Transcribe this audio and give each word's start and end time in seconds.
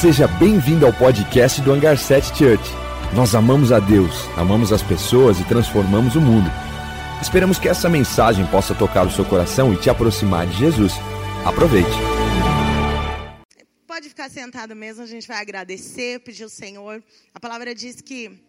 Seja 0.00 0.28
bem-vindo 0.28 0.86
ao 0.86 0.92
podcast 0.92 1.60
do 1.60 1.72
Hangar 1.72 1.98
7 1.98 2.28
Church. 2.28 2.62
Nós 3.16 3.34
amamos 3.34 3.72
a 3.72 3.80
Deus, 3.80 4.14
amamos 4.36 4.72
as 4.72 4.80
pessoas 4.80 5.40
e 5.40 5.48
transformamos 5.48 6.14
o 6.14 6.20
mundo. 6.20 6.48
Esperamos 7.20 7.58
que 7.58 7.68
essa 7.68 7.88
mensagem 7.88 8.46
possa 8.46 8.76
tocar 8.76 9.04
o 9.04 9.10
seu 9.10 9.24
coração 9.24 9.74
e 9.74 9.76
te 9.76 9.90
aproximar 9.90 10.46
de 10.46 10.56
Jesus. 10.56 10.92
Aproveite. 11.44 11.90
Pode 13.88 14.08
ficar 14.08 14.30
sentado 14.30 14.76
mesmo, 14.76 15.02
a 15.02 15.06
gente 15.06 15.26
vai 15.26 15.38
agradecer, 15.38 16.20
pedir 16.20 16.44
ao 16.44 16.48
Senhor. 16.48 17.02
A 17.34 17.40
palavra 17.40 17.74
diz 17.74 18.00
que 18.00 18.40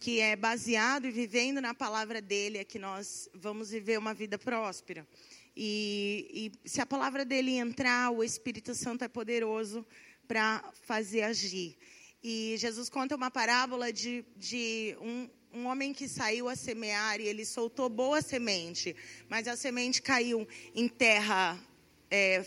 que 0.00 0.18
é 0.18 0.34
baseado 0.34 1.06
e 1.06 1.12
vivendo 1.12 1.60
na 1.60 1.74
palavra 1.74 2.20
dele 2.20 2.58
é 2.58 2.64
que 2.64 2.78
nós 2.78 3.28
vamos 3.34 3.70
viver 3.70 3.98
uma 3.98 4.14
vida 4.14 4.36
próspera. 4.36 5.06
E, 5.54 6.52
e 6.64 6.68
se 6.68 6.80
a 6.80 6.86
palavra 6.86 7.24
dele 7.24 7.56
entrar, 7.56 8.10
o 8.10 8.24
Espírito 8.24 8.74
Santo 8.74 9.04
é 9.04 9.08
poderoso 9.08 9.86
para 10.30 10.62
fazer 10.86 11.22
agir. 11.22 11.76
E 12.22 12.54
Jesus 12.56 12.88
conta 12.88 13.16
uma 13.16 13.32
parábola 13.32 13.92
de, 13.92 14.24
de 14.36 14.96
um, 15.00 15.28
um 15.52 15.66
homem 15.66 15.92
que 15.92 16.06
saiu 16.06 16.48
a 16.48 16.54
semear 16.54 17.20
e 17.20 17.26
ele 17.26 17.44
soltou 17.44 17.88
boa 17.88 18.22
semente, 18.22 18.94
mas 19.28 19.48
a 19.48 19.56
semente 19.56 20.00
caiu 20.00 20.46
em 20.72 20.86
terra 20.86 21.58
é, 22.08 22.46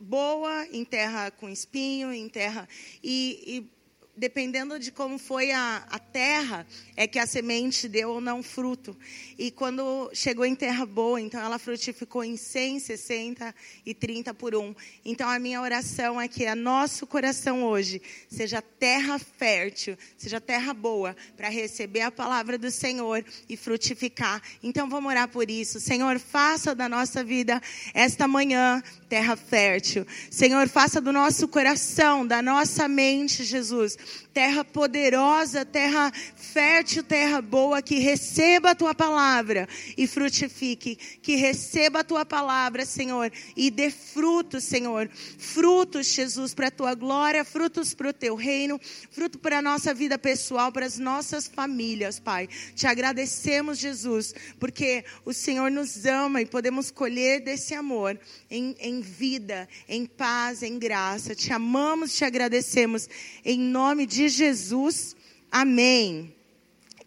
boa, 0.00 0.66
em 0.72 0.84
terra 0.84 1.30
com 1.30 1.48
espinho, 1.48 2.12
em 2.12 2.28
terra. 2.28 2.68
E, 3.00 3.70
dependendo 4.16 4.78
de 4.78 4.92
como 4.92 5.18
foi 5.18 5.50
a, 5.50 5.84
a, 5.90 5.98
terra, 5.98 6.66
é 6.96 7.06
que 7.06 7.18
a 7.18 7.26
semente 7.26 7.88
deu 7.88 8.10
ou 8.10 8.20
não 8.20 8.42
fruto. 8.42 8.96
E 9.38 9.50
quando 9.50 10.10
chegou 10.12 10.44
em 10.44 10.54
terra 10.54 10.86
boa, 10.86 11.20
então 11.20 11.40
ela 11.40 11.58
frutificou 11.58 12.22
em 12.22 12.36
100, 12.36 12.80
60 12.80 13.54
e 13.84 13.92
30 13.92 14.32
por 14.34 14.54
um. 14.54 14.74
Então 15.04 15.28
a 15.28 15.38
minha 15.38 15.60
oração 15.60 16.20
é 16.20 16.28
que 16.28 16.46
a 16.46 16.54
nosso 16.54 17.06
coração 17.06 17.64
hoje 17.64 18.00
seja 18.28 18.62
terra 18.62 19.18
fértil, 19.18 19.96
seja 20.16 20.40
terra 20.40 20.72
boa, 20.72 21.16
para 21.36 21.48
receber 21.48 22.02
a 22.02 22.10
palavra 22.10 22.56
do 22.56 22.70
Senhor 22.70 23.24
e 23.48 23.56
frutificar. 23.56 24.40
Então 24.62 24.88
vamos 24.88 25.10
orar 25.10 25.28
por 25.28 25.50
isso. 25.50 25.80
Senhor, 25.80 26.18
faça 26.20 26.74
da 26.74 26.88
nossa 26.88 27.24
vida 27.24 27.60
esta 27.92 28.28
manhã 28.28 28.82
terra 29.08 29.36
fértil. 29.36 30.06
Senhor, 30.30 30.68
faça 30.68 31.00
do 31.00 31.12
nosso 31.12 31.48
coração, 31.48 32.26
da 32.26 32.40
nossa 32.40 32.86
mente, 32.88 33.44
Jesus, 33.44 33.96
terra 34.32 34.64
poderosa, 34.64 35.64
terra 35.64 36.12
fértil, 36.36 37.02
terra 37.02 37.40
boa, 37.40 37.80
que 37.80 37.98
receba 37.98 38.70
a 38.70 38.74
tua 38.74 38.94
palavra 38.94 39.68
e 39.96 40.06
frutifique, 40.06 40.96
que 41.22 41.36
receba 41.36 42.00
a 42.00 42.04
tua 42.04 42.24
palavra, 42.24 42.84
Senhor, 42.84 43.30
e 43.56 43.70
dê 43.70 43.90
frutos, 43.90 44.64
Senhor, 44.64 45.08
frutos, 45.38 46.06
Jesus, 46.06 46.54
para 46.54 46.68
a 46.68 46.70
tua 46.70 46.94
glória, 46.94 47.44
frutos 47.44 47.94
para 47.94 48.08
o 48.08 48.12
teu 48.12 48.34
reino, 48.34 48.80
fruto 49.10 49.38
para 49.38 49.58
a 49.58 49.62
nossa 49.62 49.94
vida 49.94 50.18
pessoal, 50.18 50.72
para 50.72 50.86
as 50.86 50.98
nossas 50.98 51.46
famílias, 51.46 52.18
Pai. 52.18 52.48
Te 52.74 52.86
agradecemos, 52.86 53.78
Jesus, 53.78 54.34
porque 54.58 55.04
o 55.24 55.32
Senhor 55.32 55.70
nos 55.70 56.04
ama 56.06 56.40
e 56.40 56.46
podemos 56.46 56.90
colher 56.90 57.40
desse 57.40 57.74
amor 57.74 58.18
em, 58.50 58.74
em 58.80 59.00
vida, 59.00 59.68
em 59.88 60.06
paz, 60.06 60.62
em 60.62 60.78
graça. 60.78 61.34
Te 61.34 61.52
amamos, 61.52 62.14
te 62.16 62.24
agradecemos, 62.24 63.08
em 63.44 63.58
nome 63.58 63.93
de 64.02 64.28
Jesus. 64.28 65.14
Amém 65.50 66.34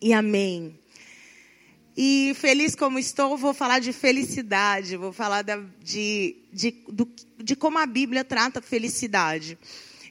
e 0.02 0.14
amém. 0.14 0.80
E 1.96 2.34
feliz 2.36 2.76
como 2.76 2.98
estou, 2.98 3.36
vou 3.36 3.54
falar 3.54 3.80
de 3.80 3.92
felicidade, 3.92 4.96
vou 4.96 5.12
falar 5.12 5.42
da, 5.42 5.60
de, 5.84 6.38
de, 6.54 6.72
do, 6.88 7.10
de 7.38 7.56
como 7.56 7.78
a 7.80 7.86
Bíblia 7.86 8.24
trata 8.24 8.62
felicidade. 8.62 9.58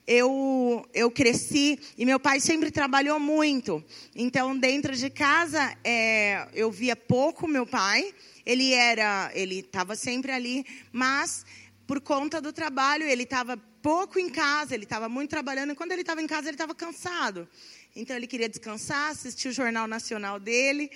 Eu, 0.07 0.87
eu 0.93 1.11
cresci 1.11 1.79
e 1.97 2.05
meu 2.05 2.21
pai 2.21 2.41
sempre 2.41 2.71
trabalhou 2.71 3.19
muito. 3.19 3.83
Então, 4.15 4.57
dentro 4.57 4.95
de 4.95 5.09
casa, 5.09 5.77
é, 5.83 6.47
eu 6.53 6.71
via 6.71 6.95
pouco 6.95 7.49
meu 7.49 7.67
pai. 7.67 8.13
Ele 8.45 8.73
era, 8.73 9.31
ele 9.35 9.61
estava 9.61 9.97
sempre 9.97 10.31
ali, 10.31 10.65
mas 10.93 11.45
por 11.87 12.01
conta 12.01 12.41
do 12.41 12.53
trabalho, 12.53 13.05
ele 13.05 13.23
estava 13.23 13.57
pouco 13.87 14.19
em 14.19 14.29
casa, 14.29 14.75
ele 14.75 14.83
estava 14.83 15.09
muito 15.09 15.31
trabalhando. 15.31 15.73
E 15.73 15.77
quando 15.77 15.93
ele 15.93 16.01
estava 16.01 16.21
em 16.21 16.27
casa, 16.27 16.49
ele 16.49 16.57
estava 16.57 16.75
cansado. 16.75 17.49
Então 17.95 18.17
ele 18.17 18.27
queria 18.27 18.49
descansar, 18.49 19.13
assistir 19.13 19.47
o 19.47 19.53
Jornal 19.53 19.87
Nacional 19.87 20.41
dele. 20.41 20.91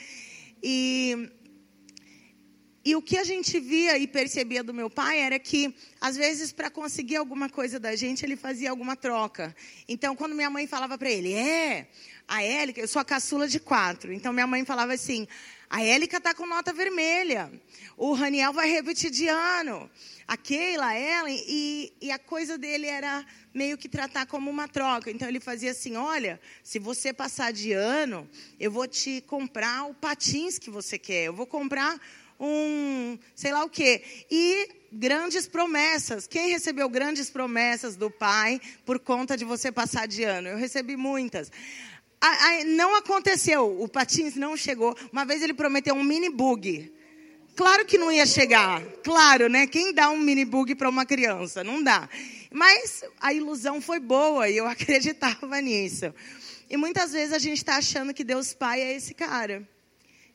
E, 0.60 1.30
e 2.84 2.96
o 2.96 3.00
que 3.00 3.16
a 3.16 3.22
gente 3.22 3.60
via 3.60 3.96
e 3.96 4.08
percebia 4.08 4.64
do 4.64 4.74
meu 4.74 4.90
pai 4.90 5.20
era 5.20 5.38
que, 5.38 5.72
às 6.00 6.16
vezes, 6.16 6.50
para 6.50 6.68
conseguir 6.68 7.14
alguma 7.14 7.48
coisa 7.48 7.78
da 7.78 7.94
gente, 7.94 8.26
ele 8.26 8.34
fazia 8.34 8.70
alguma 8.70 8.96
troca. 8.96 9.54
Então, 9.86 10.16
quando 10.16 10.34
minha 10.34 10.50
mãe 10.50 10.66
falava 10.66 10.98
para 10.98 11.08
ele, 11.08 11.32
é, 11.32 11.88
a 12.26 12.42
Élica, 12.42 12.80
eu 12.80 12.88
sou 12.88 12.98
a 12.98 13.04
caçula 13.04 13.46
de 13.46 13.60
quatro. 13.60 14.12
Então, 14.12 14.32
minha 14.32 14.48
mãe 14.48 14.64
falava 14.64 14.94
assim, 14.94 15.28
a 15.70 15.84
Élica 15.84 16.16
está 16.16 16.34
com 16.34 16.46
nota 16.46 16.72
vermelha. 16.72 17.48
O 17.96 18.12
Raniel 18.12 18.52
vai 18.52 18.68
repetir 18.68 19.08
de 19.08 19.28
ano. 19.28 19.88
A 20.26 20.36
Keila, 20.36 20.86
a 20.86 20.98
Ellen. 20.98 21.44
E, 21.46 21.92
e 22.00 22.10
a 22.10 22.18
coisa 22.18 22.58
dele 22.58 22.88
era 22.88 23.24
meio 23.54 23.78
que 23.78 23.88
tratar 23.88 24.26
como 24.26 24.50
uma 24.50 24.66
troca. 24.66 25.12
Então 25.12 25.28
ele 25.28 25.38
fazia 25.38 25.70
assim: 25.70 25.94
olha, 25.94 26.40
se 26.64 26.80
você 26.80 27.12
passar 27.12 27.52
de 27.52 27.72
ano, 27.72 28.28
eu 28.58 28.68
vou 28.68 28.88
te 28.88 29.20
comprar 29.28 29.84
o 29.84 29.94
patins 29.94 30.58
que 30.58 30.70
você 30.70 30.98
quer, 30.98 31.26
eu 31.26 31.32
vou 31.32 31.46
comprar 31.46 32.00
um, 32.40 33.16
sei 33.36 33.52
lá 33.52 33.62
o 33.64 33.70
quê. 33.70 34.02
E 34.28 34.68
grandes 34.92 35.46
promessas. 35.46 36.26
Quem 36.26 36.50
recebeu 36.50 36.88
grandes 36.88 37.30
promessas 37.30 37.94
do 37.94 38.10
pai 38.10 38.60
por 38.84 38.98
conta 38.98 39.36
de 39.36 39.44
você 39.44 39.70
passar 39.70 40.08
de 40.08 40.24
ano? 40.24 40.48
Eu 40.48 40.56
recebi 40.56 40.96
muitas. 40.96 41.52
Não 42.66 42.96
aconteceu, 42.96 43.80
o 43.80 43.88
patins 43.88 44.36
não 44.36 44.56
chegou. 44.56 44.96
Uma 45.10 45.24
vez 45.24 45.42
ele 45.42 45.54
prometeu 45.54 45.94
um 45.94 46.04
mini 46.04 46.28
bug. 46.28 46.92
Claro 47.56 47.84
que 47.84 47.98
não 47.98 48.12
ia 48.12 48.26
chegar. 48.26 48.82
Claro, 49.02 49.48
né? 49.48 49.66
Quem 49.66 49.92
dá 49.92 50.10
um 50.10 50.18
mini 50.18 50.44
bug 50.44 50.74
para 50.74 50.88
uma 50.88 51.06
criança? 51.06 51.64
Não 51.64 51.82
dá. 51.82 52.08
Mas 52.50 53.04
a 53.20 53.32
ilusão 53.32 53.80
foi 53.80 53.98
boa 54.00 54.48
e 54.48 54.56
eu 54.56 54.66
acreditava 54.68 55.60
nisso. 55.60 56.12
E 56.68 56.76
muitas 56.76 57.12
vezes 57.12 57.32
a 57.32 57.38
gente 57.38 57.58
está 57.58 57.76
achando 57.76 58.14
que 58.14 58.24
Deus 58.24 58.54
Pai 58.54 58.80
é 58.80 58.94
esse 58.94 59.14
cara. 59.14 59.68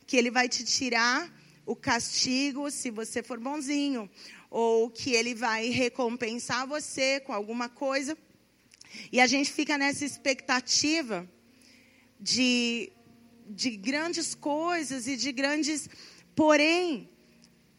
Que 0.07 0.17
ele 0.17 0.29
vai 0.29 0.49
te 0.49 0.63
tirar 0.63 1.31
o 1.65 1.75
castigo 1.75 2.69
se 2.69 2.91
você 2.91 3.23
for 3.23 3.39
bonzinho. 3.39 4.09
Ou 4.49 4.89
que 4.89 5.11
ele 5.13 5.33
vai 5.33 5.69
recompensar 5.69 6.67
você 6.67 7.19
com 7.19 7.33
alguma 7.33 7.69
coisa. 7.69 8.17
E 9.11 9.19
a 9.19 9.27
gente 9.27 9.51
fica 9.51 9.77
nessa 9.77 10.05
expectativa 10.05 11.27
de, 12.19 12.91
de 13.49 13.71
grandes 13.71 14.35
coisas 14.35 15.07
e 15.07 15.15
de 15.15 15.31
grandes. 15.31 15.89
Porém, 16.35 17.09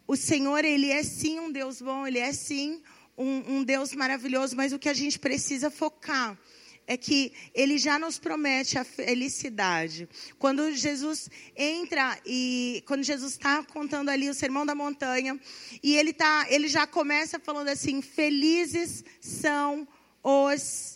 o 0.07 0.17
Senhor, 0.17 0.65
Ele 0.65 0.91
é 0.91 1.03
sim 1.03 1.41
um 1.41 1.51
Deus 1.51 1.81
bom, 1.81 2.07
Ele 2.07 2.19
é 2.19 2.33
sim 2.33 2.83
um, 3.17 3.59
um 3.59 3.65
Deus 3.65 3.95
maravilhoso, 3.95 4.57
mas 4.57 4.73
o 4.73 4.79
que 4.79 4.89
a 4.89 4.95
gente 4.95 5.19
precisa 5.19 5.71
focar 5.71 6.39
é 6.87 6.97
que 6.97 7.33
ele 7.53 7.79
já 7.79 7.99
nos 7.99 8.19
promete 8.19 8.79
a 8.79 8.85
felicidade. 8.85 10.09
Quando 10.39 10.73
Jesus 10.73 11.29
entra 11.57 12.19
e 12.25 12.83
quando 12.87 13.03
Jesus 13.03 13.33
está 13.33 13.63
contando 13.65 14.09
ali 14.09 14.29
o 14.29 14.35
sermão 14.35 14.65
da 14.65 14.75
montanha 14.75 15.39
e 15.83 15.97
ele 15.97 16.13
tá, 16.13 16.47
ele 16.49 16.69
já 16.69 16.87
começa 16.87 17.41
falando 17.41 17.69
assim: 17.69 18.01
felizes 18.01 19.05
são 19.21 19.87
os 20.23 20.96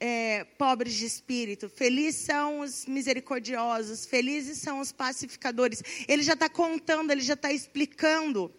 é, 0.00 0.44
pobres 0.58 0.94
de 0.94 1.06
espírito, 1.06 1.68
felizes 1.68 2.22
são 2.22 2.60
os 2.60 2.86
misericordiosos, 2.86 4.04
felizes 4.04 4.58
são 4.58 4.80
os 4.80 4.92
pacificadores. 4.92 5.82
Ele 6.08 6.22
já 6.22 6.34
está 6.34 6.48
contando, 6.48 7.10
ele 7.10 7.22
já 7.22 7.34
está 7.34 7.52
explicando 7.52 8.52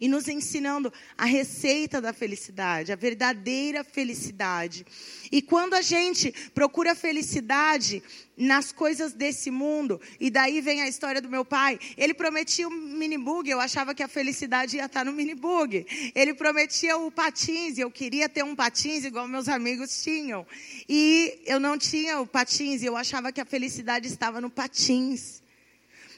e 0.00 0.08
nos 0.08 0.28
ensinando 0.28 0.92
a 1.16 1.24
receita 1.24 2.00
da 2.00 2.12
felicidade, 2.12 2.92
a 2.92 2.96
verdadeira 2.96 3.84
felicidade. 3.84 4.86
E 5.30 5.42
quando 5.42 5.74
a 5.74 5.82
gente 5.82 6.32
procura 6.54 6.94
felicidade 6.94 8.02
nas 8.36 8.70
coisas 8.70 9.12
desse 9.12 9.50
mundo, 9.50 10.00
e 10.20 10.30
daí 10.30 10.60
vem 10.60 10.82
a 10.82 10.88
história 10.88 11.20
do 11.20 11.28
meu 11.28 11.44
pai, 11.44 11.78
ele 11.96 12.12
prometia 12.12 12.68
o 12.68 12.70
minibug, 12.70 13.48
eu 13.48 13.60
achava 13.60 13.94
que 13.94 14.02
a 14.02 14.08
felicidade 14.08 14.76
ia 14.76 14.84
estar 14.84 15.04
no 15.04 15.12
minibug. 15.12 15.86
Ele 16.14 16.34
prometia 16.34 16.96
o 16.98 17.10
patins, 17.10 17.78
eu 17.78 17.90
queria 17.90 18.28
ter 18.28 18.44
um 18.44 18.54
patins 18.54 19.04
igual 19.04 19.26
meus 19.26 19.48
amigos 19.48 20.02
tinham. 20.02 20.46
E 20.88 21.40
eu 21.46 21.58
não 21.58 21.78
tinha 21.78 22.20
o 22.20 22.26
patins, 22.26 22.82
eu 22.82 22.96
achava 22.96 23.32
que 23.32 23.40
a 23.40 23.44
felicidade 23.44 24.06
estava 24.06 24.40
no 24.40 24.50
patins. 24.50 25.42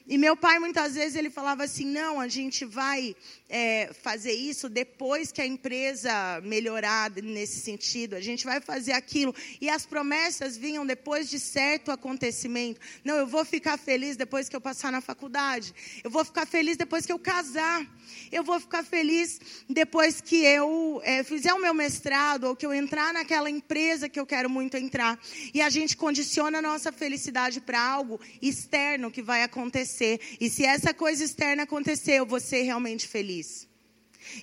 E 0.08 0.16
meu 0.16 0.34
pai, 0.34 0.58
muitas 0.58 0.94
vezes, 0.94 1.16
ele 1.16 1.28
falava 1.28 1.64
assim: 1.64 1.84
não, 1.84 2.18
a 2.18 2.26
gente 2.28 2.64
vai 2.64 3.14
é, 3.48 3.90
fazer 4.02 4.32
isso 4.32 4.68
depois 4.68 5.32
que 5.32 5.40
a 5.40 5.46
empresa 5.46 6.40
melhorar 6.42 7.10
nesse 7.10 7.60
sentido, 7.60 8.14
a 8.14 8.20
gente 8.20 8.44
vai 8.44 8.60
fazer 8.60 8.92
aquilo. 8.92 9.34
E 9.60 9.70
as 9.70 9.86
promessas 9.86 10.56
vinham 10.56 10.84
depois 10.84 11.30
de 11.30 11.38
certo 11.38 11.90
acontecimento. 11.90 12.80
Não, 13.02 13.16
eu 13.16 13.26
vou 13.26 13.44
ficar 13.44 13.78
feliz 13.78 14.16
depois 14.16 14.48
que 14.48 14.56
eu 14.56 14.60
passar 14.60 14.92
na 14.92 15.00
faculdade. 15.00 15.74
Eu 16.04 16.10
vou 16.10 16.24
ficar 16.24 16.46
feliz 16.46 16.76
depois 16.76 17.06
que 17.06 17.12
eu 17.12 17.18
casar. 17.18 17.86
Eu 18.30 18.42
vou 18.42 18.58
ficar 18.60 18.84
feliz 18.84 19.40
depois 19.68 20.20
que 20.20 20.44
eu 20.44 21.00
é, 21.04 21.22
fizer 21.22 21.52
o 21.52 21.60
meu 21.60 21.72
mestrado 21.72 22.44
ou 22.44 22.56
que 22.56 22.66
eu 22.66 22.72
entrar 22.72 23.12
naquela 23.12 23.50
empresa 23.50 24.08
que 24.08 24.20
eu 24.20 24.26
quero 24.26 24.50
muito 24.50 24.76
entrar. 24.76 25.18
E 25.54 25.62
a 25.62 25.70
gente 25.70 25.96
condiciona 25.96 26.58
a 26.58 26.62
nossa 26.62 26.92
felicidade 26.92 27.60
para 27.60 27.80
algo 27.80 28.20
externo 28.40 29.10
que 29.10 29.22
vai 29.22 29.42
acontecer. 29.42 30.20
E 30.40 30.50
se 30.50 30.64
essa 30.64 30.92
coisa 30.92 31.24
externa 31.24 31.62
acontecer, 31.62 32.14
eu 32.14 32.26
vou 32.26 32.40
ser 32.40 32.62
realmente 32.62 33.06
feliz. 33.06 33.37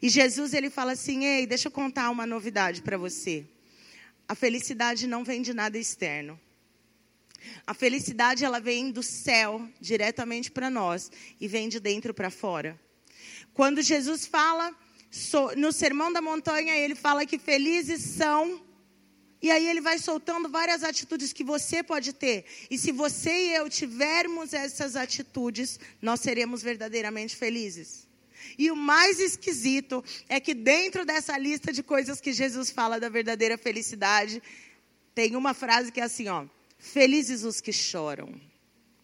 E 0.02 0.10
Jesus 0.10 0.54
ele 0.54 0.70
fala 0.70 0.94
assim: 0.94 1.26
"Ei, 1.26 1.46
deixa 1.46 1.68
eu 1.68 1.72
contar 1.72 2.10
uma 2.10 2.26
novidade 2.26 2.82
para 2.82 2.98
você. 2.98 3.46
A 4.28 4.36
felicidade 4.36 5.08
não 5.08 5.24
vem 5.24 5.42
de 5.42 5.54
nada 5.54 5.78
externo. 5.78 6.40
A 7.66 7.74
felicidade 7.74 8.44
ela 8.44 8.60
vem 8.60 8.92
do 8.92 9.04
céu 9.04 9.68
diretamente 9.80 10.52
para 10.52 10.70
nós 10.70 11.12
e 11.40 11.48
vem 11.48 11.70
de 11.70 11.80
dentro 11.80 12.14
para 12.14 12.30
fora. 12.30 12.80
Quando 13.54 13.82
Jesus 13.82 14.26
fala 14.26 14.76
no 15.56 15.72
Sermão 15.72 16.12
da 16.12 16.22
Montanha, 16.22 16.76
ele 16.76 16.96
fala 16.96 17.26
que 17.26 17.38
felizes 17.38 18.02
são. 18.02 18.62
E 19.42 19.52
aí 19.52 19.68
ele 19.68 19.82
vai 19.82 20.00
soltando 20.00 20.50
várias 20.50 20.84
atitudes 20.84 21.32
que 21.32 21.44
você 21.44 21.84
pode 21.84 22.14
ter. 22.14 22.46
E 22.70 22.78
se 22.78 22.92
você 22.92 23.30
e 23.30 23.54
eu 23.54 23.70
tivermos 23.70 24.54
essas 24.54 24.96
atitudes, 24.96 25.80
nós 26.02 26.20
seremos 26.20 26.64
verdadeiramente 26.64 27.36
felizes. 27.36 28.08
E 28.58 28.72
o 28.72 28.76
mais 28.76 29.20
esquisito 29.20 30.04
é 30.28 30.40
que 30.40 30.54
dentro 30.54 31.06
dessa 31.06 31.38
lista 31.38 31.72
de 31.72 31.84
coisas 31.84 32.20
que 32.22 32.34
Jesus 32.34 32.70
fala 32.70 33.00
da 33.00 33.10
verdadeira 33.10 33.58
felicidade, 33.58 34.42
tem 35.14 35.36
uma 35.36 35.54
frase 35.54 35.92
que 35.92 36.00
é 36.00 36.04
assim, 36.04 36.28
ó: 36.28 36.46
Felizes 36.78 37.44
os 37.44 37.60
que 37.60 37.74
choram. 37.74 38.30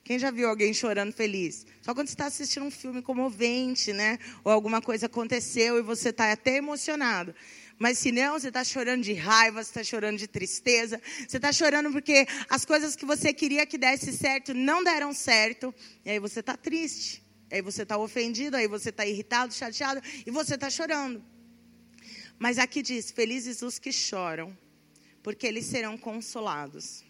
Quem 0.03 0.19
já 0.19 0.29
viu 0.31 0.49
alguém 0.49 0.73
chorando 0.73 1.13
feliz? 1.13 1.65
Só 1.81 1.93
quando 1.93 2.07
você 2.07 2.13
está 2.13 2.25
assistindo 2.25 2.65
um 2.65 2.71
filme 2.71 3.01
comovente, 3.01 3.93
né? 3.93 4.19
Ou 4.43 4.51
alguma 4.51 4.81
coisa 4.81 5.05
aconteceu 5.05 5.77
e 5.77 5.81
você 5.81 6.09
está 6.09 6.31
até 6.31 6.57
emocionado. 6.57 7.33
Mas 7.77 7.97
se 7.97 8.11
não, 8.11 8.33
você 8.33 8.49
está 8.49 8.63
chorando 8.63 9.03
de 9.03 9.13
raiva, 9.13 9.63
você 9.63 9.69
está 9.69 9.83
chorando 9.83 10.17
de 10.17 10.27
tristeza, 10.27 11.01
você 11.27 11.37
está 11.37 11.51
chorando 11.51 11.91
porque 11.91 12.27
as 12.49 12.63
coisas 12.63 12.95
que 12.95 13.05
você 13.05 13.33
queria 13.33 13.65
que 13.65 13.77
desse 13.77 14.13
certo 14.13 14.53
não 14.53 14.83
deram 14.83 15.13
certo, 15.13 15.73
e 16.05 16.11
aí 16.11 16.19
você 16.19 16.41
está 16.41 16.55
triste, 16.55 17.20
aí 17.51 17.61
você 17.61 17.83
está 17.83 17.97
ofendido, 17.97 18.57
aí 18.57 18.67
você 18.67 18.89
está 18.89 19.05
irritado, 19.05 19.53
chateado, 19.53 20.01
e 20.25 20.31
você 20.31 20.55
está 20.55 20.69
chorando. 20.69 21.23
Mas 22.39 22.57
aqui 22.57 22.81
diz: 22.81 23.11
Felizes 23.11 23.61
os 23.61 23.77
que 23.77 23.91
choram, 23.91 24.57
porque 25.21 25.45
eles 25.45 25.65
serão 25.65 25.97
consolados. 25.97 27.03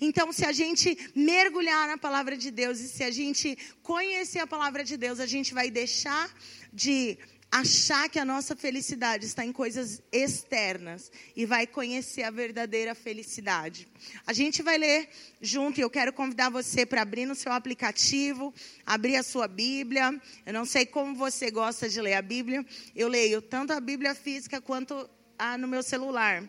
Então, 0.00 0.32
se 0.32 0.44
a 0.44 0.52
gente 0.52 0.96
mergulhar 1.14 1.88
na 1.88 1.98
palavra 1.98 2.36
de 2.36 2.50
Deus 2.50 2.78
e 2.80 2.88
se 2.88 3.02
a 3.02 3.10
gente 3.10 3.58
conhecer 3.82 4.38
a 4.38 4.46
palavra 4.46 4.84
de 4.84 4.96
Deus, 4.96 5.18
a 5.20 5.26
gente 5.26 5.52
vai 5.52 5.70
deixar 5.70 6.32
de 6.72 7.18
achar 7.54 8.08
que 8.08 8.18
a 8.18 8.24
nossa 8.24 8.56
felicidade 8.56 9.26
está 9.26 9.46
em 9.46 9.52
coisas 9.52 10.02
externas 10.10 11.12
e 11.36 11.46
vai 11.46 11.68
conhecer 11.68 12.24
a 12.24 12.30
verdadeira 12.30 12.96
felicidade. 12.96 13.86
A 14.26 14.32
gente 14.32 14.60
vai 14.60 14.76
ler 14.76 15.08
junto 15.40 15.78
e 15.78 15.80
eu 15.80 15.88
quero 15.88 16.12
convidar 16.12 16.48
você 16.50 16.84
para 16.84 17.02
abrir 17.02 17.26
no 17.26 17.36
seu 17.36 17.52
aplicativo, 17.52 18.52
abrir 18.84 19.14
a 19.14 19.22
sua 19.22 19.46
Bíblia. 19.46 20.20
Eu 20.44 20.52
não 20.52 20.64
sei 20.64 20.84
como 20.84 21.14
você 21.14 21.48
gosta 21.48 21.88
de 21.88 22.00
ler 22.00 22.14
a 22.14 22.22
Bíblia. 22.22 22.66
Eu 22.92 23.06
leio 23.06 23.40
tanto 23.40 23.72
a 23.72 23.78
Bíblia 23.78 24.16
física 24.16 24.60
quanto 24.60 25.08
a 25.38 25.56
no 25.56 25.68
meu 25.68 25.84
celular. 25.84 26.42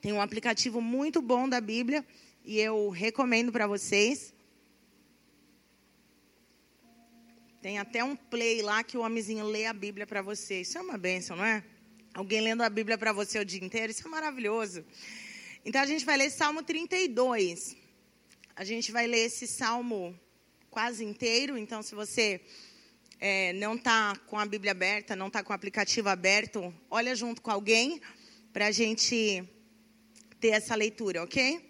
Tem 0.00 0.12
um 0.12 0.22
aplicativo 0.22 0.80
muito 0.80 1.20
bom 1.20 1.48
da 1.48 1.60
Bíblia 1.60 2.06
e 2.44 2.56
eu 2.60 2.88
recomendo 2.90 3.50
para 3.50 3.66
vocês. 3.66 4.32
Tem 7.60 7.78
até 7.78 8.02
um 8.02 8.16
play 8.16 8.62
lá 8.62 8.82
que 8.82 8.96
o 8.96 9.02
homenzinho 9.02 9.44
lê 9.44 9.66
a 9.66 9.72
Bíblia 9.74 10.06
para 10.06 10.22
você. 10.22 10.62
Isso 10.62 10.78
é 10.78 10.80
uma 10.80 10.96
bênção, 10.96 11.36
não 11.36 11.44
é? 11.44 11.62
Alguém 12.14 12.40
lendo 12.40 12.62
a 12.62 12.70
Bíblia 12.70 12.96
para 12.96 13.12
você 13.12 13.38
o 13.38 13.44
dia 13.44 13.62
inteiro, 13.62 13.92
isso 13.92 14.06
é 14.06 14.10
maravilhoso. 14.10 14.82
Então 15.62 15.78
a 15.82 15.84
gente 15.84 16.06
vai 16.06 16.16
ler 16.16 16.30
Salmo 16.30 16.62
32. 16.62 17.76
A 18.56 18.64
gente 18.64 18.90
vai 18.90 19.06
ler 19.06 19.26
esse 19.26 19.46
salmo 19.46 20.18
quase 20.70 21.04
inteiro. 21.04 21.58
Então, 21.58 21.82
se 21.82 21.94
você 21.94 22.40
é, 23.20 23.52
não 23.52 23.74
está 23.74 24.16
com 24.26 24.38
a 24.38 24.46
Bíblia 24.46 24.72
aberta, 24.72 25.14
não 25.14 25.26
está 25.26 25.42
com 25.42 25.52
o 25.52 25.56
aplicativo 25.56 26.08
aberto, 26.08 26.74
olha 26.90 27.14
junto 27.14 27.42
com 27.42 27.50
alguém 27.50 28.00
para 28.54 28.68
a 28.68 28.70
gente 28.70 29.44
ter 30.40 30.48
essa 30.48 30.74
leitura, 30.74 31.22
ok? 31.22 31.60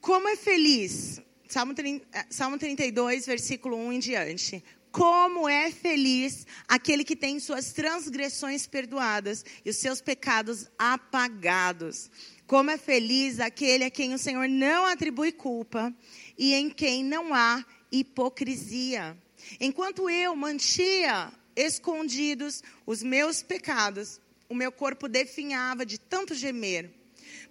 Como 0.00 0.28
é 0.28 0.36
feliz, 0.36 1.20
Salmo, 1.54 1.72
30, 1.72 2.04
eh, 2.12 2.26
Salmo 2.30 2.58
32, 2.58 3.26
versículo 3.26 3.76
1 3.76 3.92
em 3.92 3.98
diante. 4.00 4.64
Como 4.90 5.48
é 5.48 5.70
feliz 5.70 6.44
aquele 6.66 7.04
que 7.04 7.14
tem 7.14 7.38
suas 7.38 7.72
transgressões 7.72 8.66
perdoadas 8.66 9.44
e 9.64 9.70
os 9.70 9.76
seus 9.76 10.00
pecados 10.00 10.68
apagados. 10.76 12.10
Como 12.44 12.72
é 12.72 12.76
feliz 12.76 13.38
aquele 13.38 13.84
a 13.84 13.90
quem 13.90 14.14
o 14.14 14.18
Senhor 14.18 14.48
não 14.48 14.84
atribui 14.84 15.30
culpa 15.30 15.94
e 16.36 16.54
em 16.54 16.68
quem 16.68 17.04
não 17.04 17.32
há 17.32 17.64
hipocrisia. 17.92 19.16
Enquanto 19.60 20.10
eu 20.10 20.34
mantinha 20.34 21.32
escondidos 21.54 22.64
os 22.84 23.00
meus 23.00 23.44
pecados, 23.44 24.20
o 24.48 24.56
meu 24.56 24.72
corpo 24.72 25.06
definhava 25.06 25.86
de 25.86 26.00
tanto 26.00 26.34
gemer 26.34 27.03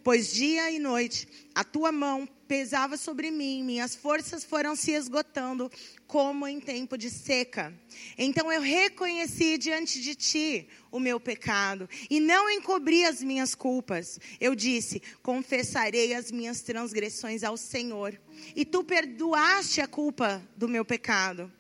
pois 0.04 0.34
dia 0.34 0.70
e 0.70 0.80
noite 0.80 1.28
a 1.56 1.64
tua 1.64 1.92
mão 1.92 2.28
pesava 2.48 2.98
sobre 2.98 3.32
mim, 3.32 3.64
minhas 3.64 3.96
forças 3.96 4.44
foram 4.44 4.76
se 4.76 4.92
esgotando 4.92 5.72
como 6.06 6.48
em 6.48 6.60
tempo 6.60 6.98
de 6.98 7.10
seca. 7.10 7.74
Então 8.18 8.52
eu 8.52 8.62
reconheci 8.62 9.58
diante 9.58 10.00
de 10.02 10.14
ti 10.14 10.68
o 10.92 11.00
meu 11.00 11.20
pecado 11.20 11.90
e 12.10 12.20
não 12.20 12.50
encobri 12.50 13.06
as 13.06 13.24
minhas 13.24 13.56
culpas. 13.56 14.20
Eu 14.40 14.54
disse: 14.54 15.02
confessarei 15.24 16.14
as 16.14 16.32
minhas 16.32 16.62
transgressões 16.62 17.44
ao 17.44 17.58
Senhor, 17.58 18.20
e 18.56 18.66
tu 18.66 18.84
perdoaste 18.84 19.82
a 19.82 19.88
culpa 19.88 20.48
do 20.56 20.68
meu 20.68 20.86
pecado. 20.86 21.52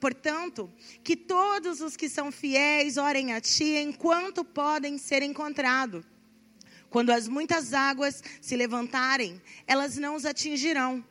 Portanto, 0.00 0.70
que 1.02 1.16
todos 1.16 1.80
os 1.80 1.96
que 1.96 2.08
são 2.08 2.32
fiéis 2.32 2.96
orem 2.96 3.32
a 3.32 3.40
ti 3.40 3.76
enquanto 3.76 4.44
podem 4.44 4.98
ser 4.98 5.22
encontrados. 5.22 6.04
Quando 6.90 7.10
as 7.10 7.28
muitas 7.28 7.72
águas 7.72 8.22
se 8.40 8.56
levantarem, 8.56 9.40
elas 9.66 9.96
não 9.96 10.14
os 10.14 10.24
atingirão. 10.24 11.04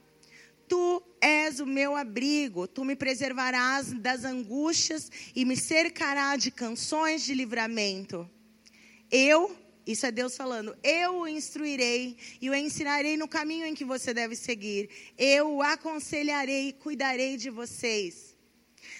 Tu 0.67 1.03
és 1.21 1.59
o 1.59 1.65
meu 1.65 1.95
abrigo, 1.95 2.67
tu 2.67 2.83
me 2.83 2.95
preservarás 2.95 3.93
das 3.93 4.25
angústias 4.25 5.09
e 5.35 5.45
me 5.45 5.55
cercará 5.55 6.35
de 6.35 6.51
canções 6.51 7.23
de 7.23 7.33
livramento. 7.33 8.29
Eu, 9.09 9.55
isso 9.85 10.05
é 10.05 10.11
Deus 10.11 10.35
falando, 10.35 10.77
eu 10.83 11.19
o 11.19 11.27
instruirei 11.27 12.17
e 12.41 12.49
o 12.49 12.55
ensinarei 12.55 13.15
no 13.15 13.27
caminho 13.27 13.65
em 13.65 13.73
que 13.73 13.85
você 13.85 14.13
deve 14.13 14.35
seguir. 14.35 14.89
Eu 15.17 15.53
o 15.53 15.61
aconselharei 15.61 16.69
e 16.69 16.73
cuidarei 16.73 17.37
de 17.37 17.49
vocês. 17.49 18.26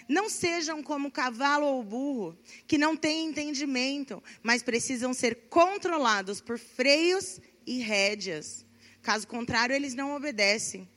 Não 0.07 0.29
sejam 0.29 0.81
como 0.81 1.09
o 1.09 1.11
cavalo 1.11 1.65
ou 1.65 1.81
o 1.81 1.83
burro, 1.83 2.37
que 2.65 2.77
não 2.77 2.95
têm 2.95 3.25
entendimento, 3.25 4.23
mas 4.41 4.63
precisam 4.63 5.13
ser 5.13 5.47
controlados 5.49 6.39
por 6.39 6.57
freios 6.57 7.39
e 7.65 7.79
rédeas. 7.79 8.65
Caso 9.01 9.27
contrário, 9.27 9.75
eles 9.75 9.93
não 9.93 10.15
obedecem. 10.15 10.87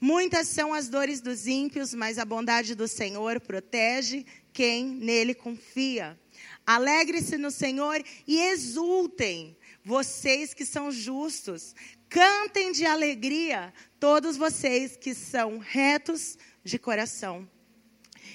Muitas 0.00 0.48
são 0.48 0.72
as 0.72 0.88
dores 0.88 1.20
dos 1.20 1.46
ímpios, 1.46 1.94
mas 1.94 2.18
a 2.18 2.24
bondade 2.24 2.74
do 2.74 2.86
Senhor 2.86 3.40
protege 3.40 4.24
quem 4.52 4.84
nele 4.84 5.34
confia. 5.34 6.18
Alegre-se 6.66 7.36
no 7.36 7.50
Senhor 7.50 8.02
e 8.26 8.38
exultem, 8.38 9.56
vocês 9.84 10.54
que 10.54 10.64
são 10.64 10.90
justos. 10.90 11.74
Cantem 12.08 12.72
de 12.72 12.84
alegria, 12.84 13.72
todos 13.98 14.36
vocês 14.36 14.96
que 14.96 15.14
são 15.14 15.58
retos 15.58 16.36
de 16.62 16.78
coração. 16.78 17.48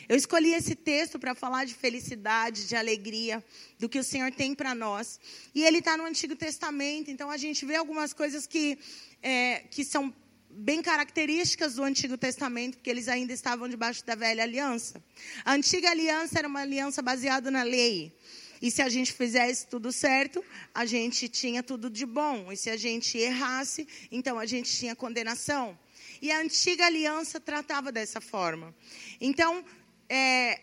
Eu 0.10 0.16
escolhi 0.16 0.54
esse 0.54 0.74
texto 0.74 1.20
para 1.20 1.36
falar 1.36 1.66
de 1.66 1.74
felicidade, 1.74 2.68
de 2.68 2.76
alegria, 2.76 3.44
do 3.78 3.90
que 3.90 4.00
o 4.00 4.04
Senhor 4.04 4.32
tem 4.32 4.56
para 4.56 4.74
nós. 4.74 5.20
E 5.54 5.64
ele 5.64 5.80
está 5.80 5.98
no 5.98 6.06
Antigo 6.06 6.36
Testamento, 6.36 7.12
então 7.12 7.30
a 7.30 7.36
gente 7.36 7.66
vê 7.66 7.76
algumas 7.76 8.14
coisas 8.14 8.48
que, 8.48 8.78
é, 9.22 9.64
que 9.70 9.84
são 9.84 10.14
bem 10.50 10.82
características 10.82 11.76
do 11.76 11.84
Antigo 11.84 12.18
Testamento, 12.18 12.78
porque 12.78 12.90
eles 12.90 13.10
ainda 13.10 13.34
estavam 13.34 13.68
debaixo 13.68 14.06
da 14.06 14.16
velha 14.16 14.44
aliança. 14.44 15.04
A 15.44 15.54
antiga 15.54 15.92
aliança 15.92 16.40
era 16.40 16.48
uma 16.48 16.62
aliança 16.62 17.02
baseada 17.02 17.52
na 17.52 17.64
lei. 17.64 18.16
E 18.62 18.72
se 18.72 18.82
a 18.82 18.90
gente 18.90 19.14
fizesse 19.14 19.68
tudo 19.68 19.92
certo, 19.92 20.44
a 20.74 20.86
gente 20.86 21.28
tinha 21.28 21.62
tudo 21.62 21.90
de 21.90 22.06
bom. 22.06 22.52
E 22.52 22.56
se 22.58 22.70
a 22.70 22.78
gente 22.78 23.18
errasse, 23.18 23.88
então 24.12 24.40
a 24.40 24.46
gente 24.46 24.72
tinha 24.72 24.96
condenação. 24.96 25.78
E 26.22 26.32
a 26.32 26.40
antiga 26.40 26.86
aliança 26.86 27.40
tratava 27.40 27.92
dessa 27.92 28.20
forma. 28.20 28.74
Então, 29.22 29.64
é, 30.10 30.60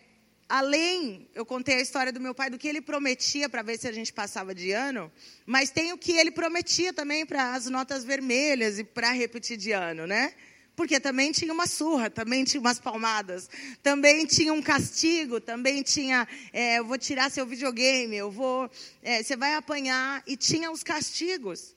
além, 0.47 1.27
eu 1.33 1.45
contei 1.45 1.75
a 1.75 1.81
história 1.81 2.11
do 2.11 2.19
meu 2.19 2.33
pai, 2.33 2.49
do 2.49 2.57
que 2.57 2.67
ele 2.67 2.81
prometia 2.81 3.49
para 3.49 3.61
ver 3.61 3.77
se 3.77 3.87
a 3.87 3.91
gente 3.91 4.13
passava 4.13 4.53
de 4.53 4.71
ano, 4.71 5.11
mas 5.45 5.69
tem 5.69 5.93
o 5.93 5.97
que 5.97 6.13
ele 6.13 6.31
prometia 6.31 6.93
também 6.93 7.25
para 7.25 7.53
as 7.53 7.65
notas 7.67 8.03
vermelhas 8.03 8.79
e 8.79 8.83
para 8.83 9.11
repetir 9.11 9.57
de 9.57 9.71
ano, 9.71 10.05
né? 10.05 10.33
Porque 10.75 10.99
também 10.99 11.31
tinha 11.31 11.53
uma 11.53 11.67
surra, 11.67 12.09
também 12.09 12.43
tinha 12.43 12.59
umas 12.59 12.79
palmadas, 12.79 13.49
também 13.81 14.25
tinha 14.25 14.51
um 14.53 14.61
castigo, 14.61 15.39
também 15.39 15.81
tinha, 15.81 16.27
é, 16.51 16.79
eu 16.79 16.85
vou 16.85 16.97
tirar 16.97 17.31
seu 17.31 17.45
videogame, 17.45 18.15
eu 18.17 18.29
vou, 18.29 18.69
é, 19.01 19.23
você 19.23 19.37
vai 19.37 19.53
apanhar, 19.53 20.21
e 20.27 20.35
tinha 20.35 20.69
os 20.69 20.83
castigos. 20.83 21.74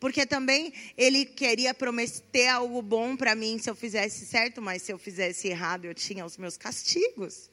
Porque 0.00 0.24
também 0.24 0.72
ele 0.96 1.24
queria 1.24 1.74
prometer 1.74 2.48
algo 2.48 2.80
bom 2.80 3.16
para 3.16 3.34
mim 3.34 3.58
se 3.58 3.68
eu 3.68 3.74
fizesse 3.74 4.26
certo, 4.26 4.62
mas 4.62 4.82
se 4.82 4.92
eu 4.92 4.98
fizesse 4.98 5.48
errado, 5.48 5.86
eu 5.86 5.94
tinha 5.94 6.24
os 6.24 6.36
meus 6.36 6.56
castigos. 6.56 7.50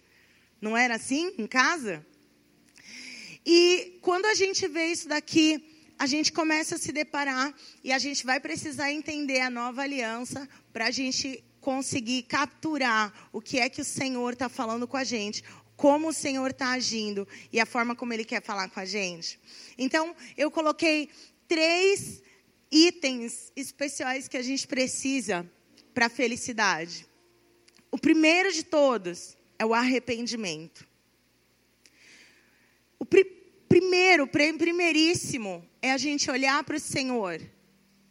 Não 0.61 0.77
era 0.77 0.95
assim 0.95 1.33
em 1.37 1.47
casa? 1.47 2.05
E 3.45 3.97
quando 4.01 4.25
a 4.25 4.33
gente 4.33 4.67
vê 4.67 4.87
isso 4.87 5.07
daqui, 5.07 5.75
a 5.97 6.05
gente 6.05 6.31
começa 6.31 6.75
a 6.75 6.77
se 6.77 6.91
deparar 6.91 7.53
e 7.83 7.91
a 7.91 7.97
gente 7.97 8.25
vai 8.25 8.39
precisar 8.39 8.91
entender 8.91 9.41
a 9.41 9.49
nova 9.49 9.81
aliança 9.81 10.47
para 10.73 10.87
a 10.87 10.91
gente 10.91 11.43
conseguir 11.61 12.23
capturar 12.23 13.11
o 13.31 13.41
que 13.41 13.59
é 13.59 13.69
que 13.69 13.81
o 13.81 13.85
Senhor 13.85 14.33
está 14.33 14.47
falando 14.47 14.87
com 14.87 14.97
a 14.97 15.03
gente, 15.03 15.43
como 15.75 16.09
o 16.09 16.13
Senhor 16.13 16.51
está 16.51 16.71
agindo 16.71 17.27
e 17.51 17.59
a 17.59 17.65
forma 17.65 17.95
como 17.95 18.13
Ele 18.13 18.23
quer 18.23 18.41
falar 18.41 18.69
com 18.69 18.79
a 18.79 18.85
gente. 18.85 19.39
Então, 19.77 20.15
eu 20.37 20.51
coloquei 20.51 21.09
três 21.47 22.21
itens 22.75 23.53
especiais 23.55 24.27
que 24.27 24.35
a 24.35 24.41
gente 24.41 24.67
precisa 24.67 25.49
para 25.93 26.07
a 26.07 26.09
felicidade. 26.09 27.07
O 27.89 27.97
primeiro 27.97 28.51
de 28.51 28.63
todos 28.63 29.37
é 29.57 29.65
o 29.65 29.73
arrependimento. 29.73 30.85
O 32.99 33.05
pri 33.05 33.23
primeiro, 33.69 34.27
primeiríssimo, 34.27 35.67
é 35.81 35.91
a 35.91 35.97
gente 35.97 36.29
olhar 36.29 36.63
para 36.63 36.77
o 36.77 36.79
Senhor 36.79 37.41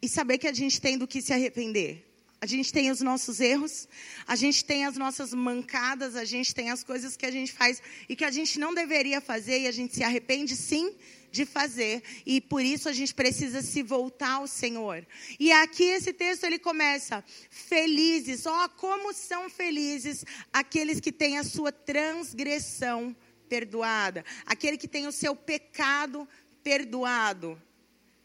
e 0.02 0.08
saber 0.08 0.38
que 0.38 0.48
a 0.48 0.52
gente 0.52 0.80
tem 0.80 0.98
do 0.98 1.06
que 1.06 1.22
se 1.22 1.32
arrepender. 1.32 2.13
A 2.44 2.46
gente 2.46 2.70
tem 2.70 2.90
os 2.90 3.00
nossos 3.00 3.40
erros, 3.40 3.88
a 4.26 4.36
gente 4.36 4.66
tem 4.66 4.84
as 4.84 4.98
nossas 4.98 5.32
mancadas, 5.32 6.14
a 6.14 6.26
gente 6.26 6.54
tem 6.54 6.70
as 6.70 6.84
coisas 6.84 7.16
que 7.16 7.24
a 7.24 7.30
gente 7.30 7.50
faz 7.50 7.80
e 8.06 8.14
que 8.14 8.22
a 8.22 8.30
gente 8.30 8.58
não 8.58 8.74
deveria 8.74 9.18
fazer 9.18 9.60
e 9.60 9.66
a 9.66 9.72
gente 9.72 9.94
se 9.94 10.04
arrepende 10.04 10.54
sim 10.54 10.94
de 11.32 11.46
fazer. 11.46 12.02
E 12.26 12.42
por 12.42 12.62
isso 12.62 12.86
a 12.86 12.92
gente 12.92 13.14
precisa 13.14 13.62
se 13.62 13.82
voltar 13.82 14.32
ao 14.32 14.46
Senhor. 14.46 15.06
E 15.40 15.50
aqui 15.52 15.84
esse 15.84 16.12
texto 16.12 16.44
ele 16.44 16.58
começa: 16.58 17.24
felizes, 17.48 18.44
ó, 18.44 18.66
oh, 18.66 18.68
como 18.78 19.14
são 19.14 19.48
felizes 19.48 20.22
aqueles 20.52 21.00
que 21.00 21.10
têm 21.10 21.38
a 21.38 21.44
sua 21.44 21.72
transgressão 21.72 23.16
perdoada, 23.48 24.22
aquele 24.44 24.76
que 24.76 24.86
tem 24.86 25.06
o 25.06 25.12
seu 25.12 25.34
pecado 25.34 26.28
perdoado 26.62 27.58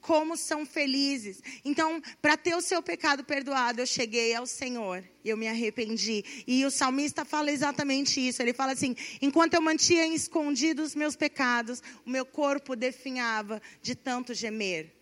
como 0.01 0.37
são 0.37 0.65
felizes. 0.65 1.41
Então, 1.63 2.01
para 2.21 2.37
ter 2.37 2.55
o 2.55 2.61
seu 2.61 2.81
pecado 2.81 3.23
perdoado, 3.23 3.81
eu 3.81 3.87
cheguei 3.87 4.33
ao 4.33 4.45
Senhor 4.45 5.03
e 5.23 5.29
eu 5.29 5.37
me 5.37 5.47
arrependi. 5.47 6.23
E 6.47 6.65
o 6.65 6.71
salmista 6.71 7.25
fala 7.25 7.51
exatamente 7.51 8.25
isso. 8.25 8.41
Ele 8.41 8.53
fala 8.53 8.73
assim: 8.73 8.95
enquanto 9.21 9.53
eu 9.53 9.61
mantinha 9.61 10.07
escondidos 10.07 10.89
os 10.89 10.95
meus 10.95 11.15
pecados, 11.15 11.81
o 12.05 12.09
meu 12.09 12.25
corpo 12.25 12.75
definhava 12.75 13.61
de 13.81 13.95
tanto 13.95 14.33
gemer. 14.33 14.95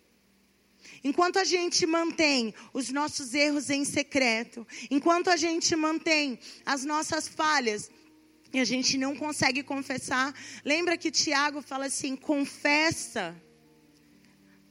Enquanto 1.02 1.38
a 1.38 1.44
gente 1.44 1.86
mantém 1.86 2.54
os 2.72 2.90
nossos 2.90 3.34
erros 3.34 3.70
em 3.70 3.84
secreto, 3.84 4.66
enquanto 4.90 5.28
a 5.28 5.36
gente 5.36 5.74
mantém 5.76 6.38
as 6.64 6.84
nossas 6.84 7.28
falhas, 7.28 7.90
e 8.52 8.58
a 8.58 8.64
gente 8.64 8.96
não 8.96 9.14
consegue 9.14 9.62
confessar, 9.62 10.34
lembra 10.64 10.96
que 10.96 11.10
Tiago 11.10 11.60
fala 11.60 11.86
assim: 11.86 12.16
confessa 12.16 13.36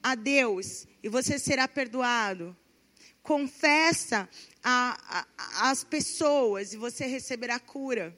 a 0.02 0.16
Deus 0.16 0.88
e 1.04 1.10
você 1.10 1.38
será 1.38 1.68
perdoado. 1.68 2.56
Confessa 3.22 4.30
as 4.64 5.84
pessoas 5.84 6.74
e 6.74 6.78
você 6.78 7.06
receberá 7.06 7.60
cura. 7.60 8.18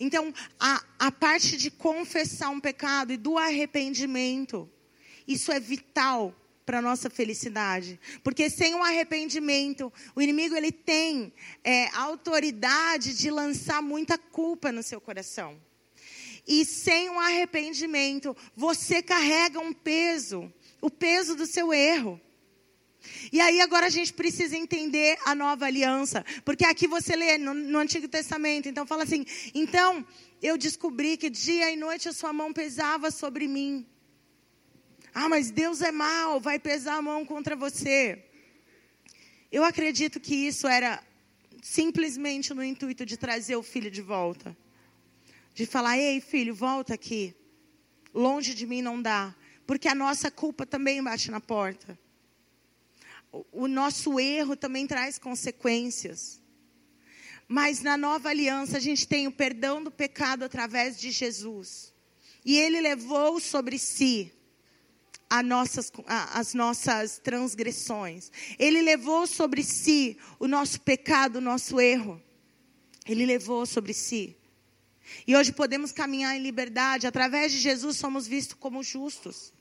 Então, 0.00 0.32
a, 0.60 0.84
a 0.98 1.10
parte 1.10 1.56
de 1.56 1.70
confessar 1.70 2.50
um 2.50 2.60
pecado 2.60 3.12
e 3.12 3.16
do 3.16 3.36
arrependimento, 3.36 4.70
isso 5.26 5.50
é 5.50 5.58
vital 5.58 6.34
para 6.64 6.82
nossa 6.82 7.08
felicidade. 7.08 7.98
Porque 8.22 8.50
sem 8.50 8.74
o 8.74 8.82
arrependimento, 8.82 9.90
o 10.14 10.20
inimigo 10.20 10.54
ele 10.54 10.70
tem 10.70 11.32
é, 11.64 11.88
autoridade 11.96 13.16
de 13.16 13.30
lançar 13.30 13.80
muita 13.82 14.18
culpa 14.18 14.70
no 14.70 14.82
seu 14.82 15.00
coração. 15.00 15.58
E 16.46 16.64
sem 16.64 17.10
o 17.10 17.18
arrependimento, 17.18 18.36
você 18.54 19.02
carrega 19.02 19.58
um 19.58 19.72
peso 19.72 20.52
o 20.80 20.90
peso 20.90 21.34
do 21.34 21.46
seu 21.46 21.72
erro. 21.72 22.20
E 23.32 23.40
aí 23.40 23.60
agora 23.60 23.86
a 23.86 23.90
gente 23.90 24.12
precisa 24.12 24.56
entender 24.56 25.16
a 25.24 25.34
nova 25.34 25.66
aliança, 25.66 26.24
porque 26.44 26.64
aqui 26.64 26.86
você 26.86 27.14
lê 27.14 27.38
no, 27.38 27.54
no, 27.54 27.78
Antigo 27.78 28.08
Testamento, 28.08 28.68
então 28.68 28.86
fala 28.86 29.04
assim: 29.04 29.24
então 29.54 30.04
eu 30.42 30.58
descobri 30.58 31.16
que 31.16 31.30
dia 31.30 31.70
e 31.70 31.76
noite 31.76 32.08
a 32.08 32.12
sua 32.12 32.32
mão 32.32 32.52
pesava 32.52 33.10
sobre 33.10 33.46
mim. 33.46 33.86
Ah, 35.14 35.28
mas 35.28 35.50
Deus 35.50 35.80
é 35.80 35.92
mal, 35.92 36.40
vai 36.40 36.58
pesar 36.58 36.96
a 36.96 37.02
mão 37.02 37.24
contra 37.24 37.56
você. 37.56 38.24
Eu 39.50 39.64
acredito 39.64 40.20
que 40.20 40.34
isso 40.34 40.66
era 40.66 41.02
simplesmente 41.62 42.52
no 42.52 42.62
intuito 42.62 43.06
de 43.06 43.16
trazer 43.16 43.56
o 43.56 43.62
filho 43.62 43.90
de 43.90 44.02
volta, 44.02 44.56
de 45.54 45.66
falar: 45.66 45.98
ei, 45.98 46.20
filho, 46.20 46.54
volta 46.54 46.94
aqui. 46.94 47.34
Longe 48.12 48.54
de 48.54 48.66
mim 48.66 48.82
não 48.82 49.00
dá. 49.00 49.34
Porque 49.68 49.86
a 49.86 49.94
nossa 49.94 50.30
culpa 50.30 50.64
também 50.64 51.04
bate 51.04 51.30
na 51.30 51.42
porta. 51.42 51.98
O, 53.52 53.68
nosso 53.68 54.18
erro 54.18 54.56
também 54.56 54.86
traz 54.86 55.18
consequências. 55.18 56.40
Mas 57.46 57.82
na 57.82 57.94
nova 57.94 58.30
aliança 58.30 58.78
a 58.78 58.80
gente 58.80 59.06
tem 59.06 59.26
o 59.26 59.30
perdão 59.30 59.84
do 59.84 59.90
pecado 59.90 60.42
através 60.42 60.98
de 60.98 61.10
Jesus. 61.10 61.92
E 62.46 62.56
ele 62.56 62.80
levou 62.80 63.38
sobre 63.38 63.78
si 63.78 64.32
nossas, 65.44 65.92
as 66.06 66.54
nossas 66.54 67.18
transgressões. 67.18 68.32
Ele 68.58 68.80
levou 68.80 69.26
sobre 69.26 69.62
si 69.62 70.16
o 70.40 70.48
nosso 70.48 70.80
pecado, 70.80 71.36
o 71.36 71.42
nosso 71.42 71.78
erro. 71.78 72.18
Ele 73.06 73.26
levou 73.26 73.66
sobre 73.66 73.92
si. 73.92 74.34
E 75.26 75.36
hoje 75.36 75.52
podemos 75.52 75.92
caminhar 75.92 76.34
em 76.34 76.42
liberdade. 76.42 77.06
Através 77.06 77.52
de 77.52 77.58
Jesus 77.58 77.98
somos 77.98 78.26
vistos 78.26 78.56
como 78.58 78.82
justos. 78.82 79.57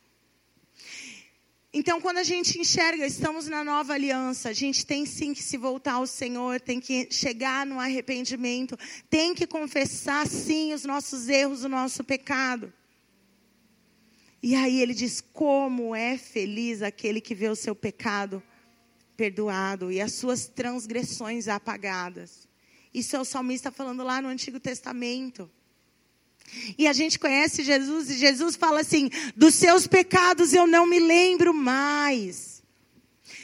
Então, 1.74 2.00
quando 2.00 2.18
a 2.18 2.24
gente 2.24 2.58
enxerga, 2.60 3.06
estamos 3.06 3.48
na 3.48 3.64
nova 3.64 3.94
aliança, 3.94 4.50
a 4.50 4.54
gente 4.54 4.86
tem 4.86 5.06
sim 5.06 5.34
que 5.34 5.44
se 5.44 5.58
voltar 5.58 5.94
ao 5.94 6.08
Senhor, 6.08 6.62
tem 6.62 6.80
que 6.80 7.10
chegar 7.12 7.66
no 7.66 7.80
arrependimento, 7.80 8.78
tem 9.10 9.36
que 9.36 9.46
confessar 9.46 10.26
sim 10.28 10.74
os 10.74 10.86
nossos 10.86 11.28
erros, 11.28 11.64
o 11.64 11.70
nosso 11.70 12.04
pecado. 12.04 12.72
E 14.42 14.56
aí 14.56 14.82
ele 14.82 14.94
diz: 14.94 15.22
como 15.22 15.94
é 15.94 16.18
feliz 16.18 16.82
aquele 16.82 17.20
que 17.20 17.36
vê 17.36 17.50
o 17.50 17.56
seu 17.56 17.76
pecado 17.76 18.42
perdoado 19.18 19.92
e 19.92 20.00
as 20.00 20.14
suas 20.14 20.48
transgressões 20.48 21.48
apagadas. 21.48 22.48
Isso 22.94 23.16
é 23.16 23.20
o 23.20 23.26
salmista 23.26 23.72
falando 23.72 24.04
lá 24.04 24.22
no 24.22 24.30
Antigo 24.30 24.60
Testamento. 24.60 25.50
E 26.78 26.88
a 26.88 26.94
gente 26.94 27.20
conhece 27.20 27.64
Jesus 27.64 28.10
e 28.10 28.18
Jesus 28.18 28.56
fala 28.56 28.82
assim: 28.82 29.10
dos 29.36 29.56
seus 29.56 29.86
pecados 29.86 30.54
eu 30.54 30.66
não 30.66 30.86
me 30.86 31.00
lembro 31.00 31.54
mais. 31.54 32.64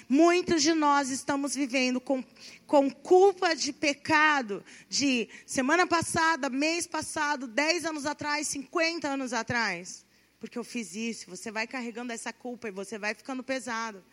Muitos 0.08 0.62
de 0.62 0.74
nós 0.74 1.10
estamos 1.10 1.56
vivendo 1.56 2.00
com, 2.00 2.24
com 2.68 2.90
culpa 2.90 3.56
de 3.56 3.74
pecado 3.74 4.64
de 4.88 5.28
semana 5.46 5.88
passada, 5.88 6.50
mês 6.50 6.86
passado, 6.86 7.48
10 7.48 7.86
anos 7.86 8.06
atrás, 8.06 8.48
50 8.48 9.08
anos 9.08 9.34
atrás. 9.34 10.06
Porque 10.40 10.58
eu 10.60 10.64
fiz 10.64 10.94
isso, 10.96 11.30
você 11.30 11.52
vai 11.52 11.66
carregando 11.66 12.12
essa 12.12 12.34
culpa 12.34 12.68
e 12.68 12.72
você 12.72 12.98
vai 12.98 13.14
ficando 13.14 13.44
pesado. 13.44 14.04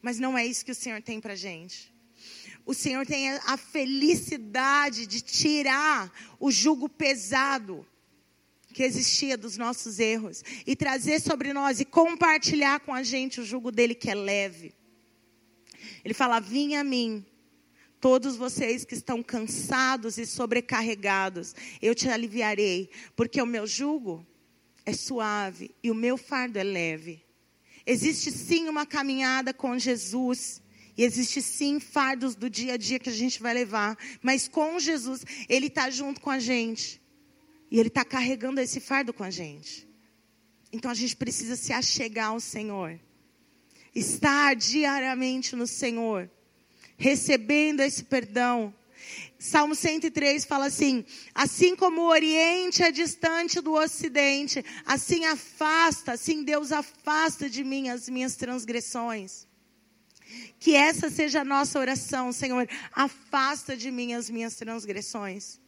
Mas 0.00 0.18
não 0.18 0.36
é 0.36 0.46
isso 0.46 0.64
que 0.64 0.72
o 0.72 0.74
Senhor 0.74 1.02
tem 1.02 1.20
para 1.20 1.34
gente. 1.34 1.92
O 2.64 2.74
Senhor 2.74 3.06
tem 3.06 3.30
a 3.30 3.56
felicidade 3.56 5.06
de 5.06 5.20
tirar 5.20 6.12
o 6.38 6.50
jugo 6.50 6.88
pesado 6.88 7.86
que 8.78 8.84
existia 8.84 9.36
dos 9.36 9.56
nossos 9.56 9.98
erros 9.98 10.44
e 10.64 10.76
trazer 10.76 11.20
sobre 11.20 11.52
nós 11.52 11.80
e 11.80 11.84
compartilhar 11.84 12.78
com 12.78 12.94
a 12.94 13.02
gente 13.02 13.40
o 13.40 13.44
jugo 13.44 13.72
dele 13.72 13.92
que 13.92 14.08
é 14.08 14.14
leve. 14.14 14.72
Ele 16.04 16.14
fala: 16.14 16.38
Vinha 16.38 16.82
a 16.82 16.84
mim, 16.84 17.26
todos 18.00 18.36
vocês 18.36 18.84
que 18.84 18.94
estão 18.94 19.20
cansados 19.20 20.16
e 20.16 20.24
sobrecarregados, 20.24 21.56
eu 21.82 21.92
te 21.92 22.08
aliviarei, 22.08 22.88
porque 23.16 23.42
o 23.42 23.46
meu 23.46 23.66
jugo 23.66 24.24
é 24.86 24.92
suave 24.92 25.74
e 25.82 25.90
o 25.90 25.94
meu 25.94 26.16
fardo 26.16 26.56
é 26.56 26.62
leve. 26.62 27.20
Existe 27.84 28.30
sim 28.30 28.68
uma 28.68 28.86
caminhada 28.86 29.52
com 29.52 29.76
Jesus 29.76 30.62
E 30.96 31.02
existe 31.02 31.42
sim 31.42 31.80
fardos 31.80 32.36
do 32.36 32.48
dia 32.48 32.74
a 32.74 32.76
dia 32.76 33.00
que 33.00 33.08
a 33.10 33.12
gente 33.12 33.42
vai 33.42 33.54
levar, 33.54 33.98
mas 34.22 34.46
com 34.46 34.78
Jesus, 34.78 35.24
Ele 35.48 35.66
está 35.66 35.90
junto 35.90 36.20
com 36.20 36.30
a 36.30 36.38
gente. 36.38 37.07
E 37.70 37.78
Ele 37.78 37.88
está 37.88 38.04
carregando 38.04 38.60
esse 38.60 38.80
fardo 38.80 39.12
com 39.12 39.22
a 39.22 39.30
gente. 39.30 39.88
Então 40.72 40.90
a 40.90 40.94
gente 40.94 41.16
precisa 41.16 41.56
se 41.56 41.72
achegar 41.72 42.28
ao 42.28 42.40
Senhor, 42.40 42.98
estar 43.94 44.54
diariamente 44.54 45.56
no 45.56 45.66
Senhor, 45.66 46.30
recebendo 46.96 47.80
esse 47.80 48.04
perdão. 48.04 48.74
Salmo 49.38 49.74
103 49.74 50.44
fala 50.44 50.66
assim: 50.66 51.04
Assim 51.34 51.74
como 51.74 52.02
o 52.02 52.08
Oriente 52.08 52.82
é 52.82 52.90
distante 52.90 53.60
do 53.60 53.72
Ocidente, 53.72 54.64
assim 54.84 55.24
afasta, 55.24 56.12
assim 56.12 56.42
Deus 56.42 56.70
afasta 56.70 57.48
de 57.48 57.64
mim 57.64 57.88
as 57.88 58.08
minhas 58.08 58.36
transgressões. 58.36 59.46
Que 60.58 60.74
essa 60.74 61.08
seja 61.08 61.40
a 61.40 61.44
nossa 61.44 61.78
oração, 61.78 62.32
Senhor. 62.32 62.68
Afasta 62.92 63.74
de 63.74 63.90
mim 63.90 64.12
as 64.12 64.28
minhas 64.28 64.56
transgressões. 64.56 65.58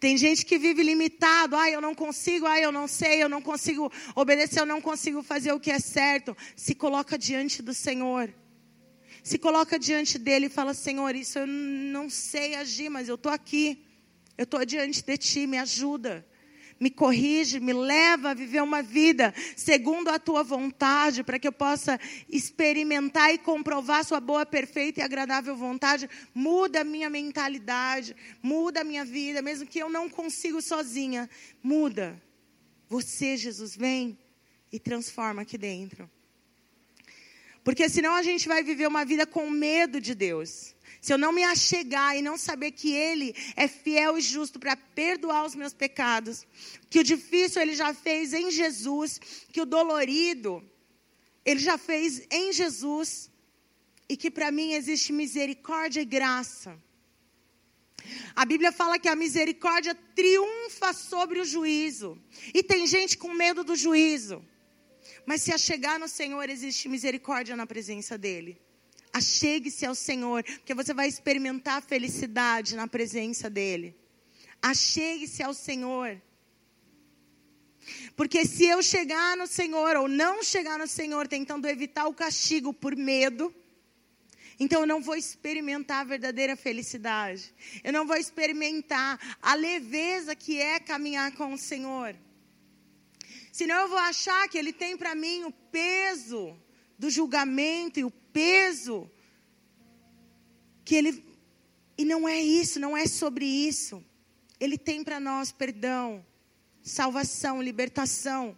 Tem 0.00 0.16
gente 0.16 0.44
que 0.44 0.58
vive 0.58 0.82
limitado. 0.82 1.56
Ah, 1.56 1.70
eu 1.70 1.80
não 1.80 1.94
consigo, 1.94 2.46
ah, 2.46 2.58
eu 2.58 2.72
não 2.72 2.86
sei, 2.88 3.22
eu 3.22 3.28
não 3.28 3.42
consigo 3.42 3.92
obedecer, 4.14 4.60
eu 4.60 4.66
não 4.66 4.80
consigo 4.80 5.22
fazer 5.22 5.52
o 5.52 5.60
que 5.60 5.70
é 5.70 5.78
certo. 5.78 6.36
Se 6.56 6.74
coloca 6.74 7.18
diante 7.18 7.62
do 7.62 7.74
Senhor. 7.74 8.32
Se 9.22 9.38
coloca 9.38 9.78
diante 9.78 10.18
dele 10.18 10.46
e 10.46 10.50
fala: 10.50 10.74
Senhor, 10.74 11.14
isso 11.14 11.38
eu 11.38 11.46
não 11.46 12.08
sei 12.08 12.54
agir, 12.54 12.88
mas 12.88 13.08
eu 13.08 13.16
estou 13.16 13.32
aqui. 13.32 13.84
Eu 14.36 14.44
estou 14.44 14.64
diante 14.64 15.02
de 15.02 15.16
ti, 15.16 15.46
me 15.46 15.58
ajuda 15.58 16.24
me 16.78 16.90
corrige, 16.90 17.60
me 17.60 17.72
leva 17.72 18.30
a 18.30 18.34
viver 18.34 18.62
uma 18.62 18.82
vida 18.82 19.34
segundo 19.56 20.08
a 20.08 20.18
tua 20.18 20.42
vontade, 20.42 21.24
para 21.24 21.38
que 21.38 21.48
eu 21.48 21.52
possa 21.52 21.98
experimentar 22.28 23.32
e 23.32 23.38
comprovar 23.38 24.04
sua 24.04 24.20
boa, 24.20 24.46
perfeita 24.46 25.00
e 25.00 25.02
agradável 25.02 25.56
vontade. 25.56 26.08
Muda 26.34 26.80
a 26.80 26.84
minha 26.84 27.10
mentalidade, 27.10 28.14
muda 28.42 28.80
a 28.80 28.84
minha 28.84 29.04
vida, 29.04 29.42
mesmo 29.42 29.66
que 29.66 29.78
eu 29.78 29.90
não 29.90 30.08
consiga 30.08 30.60
sozinha, 30.60 31.28
muda. 31.62 32.20
Você, 32.88 33.36
Jesus, 33.36 33.76
vem 33.76 34.18
e 34.72 34.78
transforma 34.78 35.42
aqui 35.42 35.58
dentro. 35.58 36.08
Porque 37.62 37.88
senão 37.88 38.14
a 38.14 38.22
gente 38.22 38.48
vai 38.48 38.62
viver 38.62 38.86
uma 38.86 39.04
vida 39.04 39.26
com 39.26 39.50
medo 39.50 40.00
de 40.00 40.14
Deus. 40.14 40.74
Se 41.00 41.12
eu 41.12 41.18
não 41.18 41.32
me 41.32 41.44
achegar 41.44 42.16
e 42.16 42.22
não 42.22 42.36
saber 42.36 42.72
que 42.72 42.92
Ele 42.92 43.34
é 43.56 43.68
fiel 43.68 44.18
e 44.18 44.20
justo 44.20 44.58
para 44.58 44.76
perdoar 44.76 45.44
os 45.44 45.54
meus 45.54 45.72
pecados, 45.72 46.46
que 46.90 46.98
o 46.98 47.04
difícil 47.04 47.62
Ele 47.62 47.74
já 47.74 47.94
fez 47.94 48.32
em 48.32 48.50
Jesus, 48.50 49.20
que 49.52 49.60
o 49.60 49.66
dolorido 49.66 50.62
Ele 51.44 51.60
já 51.60 51.78
fez 51.78 52.26
em 52.30 52.52
Jesus, 52.52 53.30
e 54.08 54.16
que 54.16 54.30
para 54.30 54.50
mim 54.50 54.72
existe 54.72 55.12
misericórdia 55.12 56.00
e 56.00 56.04
graça. 56.04 56.78
A 58.34 58.44
Bíblia 58.44 58.72
fala 58.72 58.98
que 58.98 59.08
a 59.08 59.14
misericórdia 59.14 59.94
triunfa 60.14 60.92
sobre 60.92 61.40
o 61.40 61.44
juízo. 61.44 62.18
E 62.54 62.62
tem 62.62 62.86
gente 62.86 63.18
com 63.18 63.34
medo 63.34 63.62
do 63.62 63.76
juízo. 63.76 64.42
Mas 65.26 65.42
se 65.42 65.52
achegar 65.52 65.98
no 65.98 66.08
Senhor, 66.08 66.48
existe 66.48 66.88
misericórdia 66.88 67.54
na 67.54 67.66
presença 67.66 68.16
dEle. 68.16 68.58
Achegue-se 69.12 69.86
ao 69.86 69.94
Senhor, 69.94 70.42
porque 70.44 70.74
você 70.74 70.92
vai 70.92 71.08
experimentar 71.08 71.82
felicidade 71.82 72.76
na 72.76 72.86
presença 72.86 73.48
dEle. 73.48 73.94
Achegue-se 74.60 75.42
ao 75.42 75.54
Senhor. 75.54 76.20
Porque 78.16 78.44
se 78.44 78.64
eu 78.66 78.82
chegar 78.82 79.36
no 79.36 79.46
Senhor 79.46 79.96
ou 79.96 80.08
não 80.08 80.42
chegar 80.42 80.78
no 80.78 80.86
Senhor 80.86 81.26
tentando 81.26 81.66
evitar 81.66 82.06
o 82.06 82.14
castigo 82.14 82.72
por 82.72 82.94
medo, 82.94 83.54
então 84.58 84.80
eu 84.80 84.86
não 84.86 85.00
vou 85.00 85.14
experimentar 85.14 86.00
a 86.00 86.04
verdadeira 86.04 86.56
felicidade. 86.56 87.54
Eu 87.82 87.92
não 87.92 88.06
vou 88.06 88.16
experimentar 88.16 89.38
a 89.40 89.54
leveza 89.54 90.34
que 90.34 90.60
é 90.60 90.80
caminhar 90.80 91.32
com 91.32 91.52
o 91.52 91.58
Senhor. 91.58 92.16
Senão 93.52 93.82
eu 93.82 93.88
vou 93.88 93.98
achar 93.98 94.48
que 94.48 94.58
Ele 94.58 94.72
tem 94.72 94.96
para 94.96 95.14
mim 95.14 95.44
o 95.44 95.52
peso 95.52 96.58
do 96.98 97.08
julgamento 97.08 98.00
e 98.00 98.04
o 98.04 98.10
peso 98.38 99.10
que 100.84 100.94
ele 100.94 101.24
e 101.96 102.04
não 102.04 102.28
é 102.28 102.40
isso, 102.40 102.78
não 102.78 102.96
é 102.96 103.04
sobre 103.08 103.44
isso. 103.44 104.00
Ele 104.60 104.78
tem 104.78 105.02
para 105.02 105.18
nós 105.18 105.50
perdão, 105.50 106.24
salvação, 106.80 107.60
libertação 107.60 108.56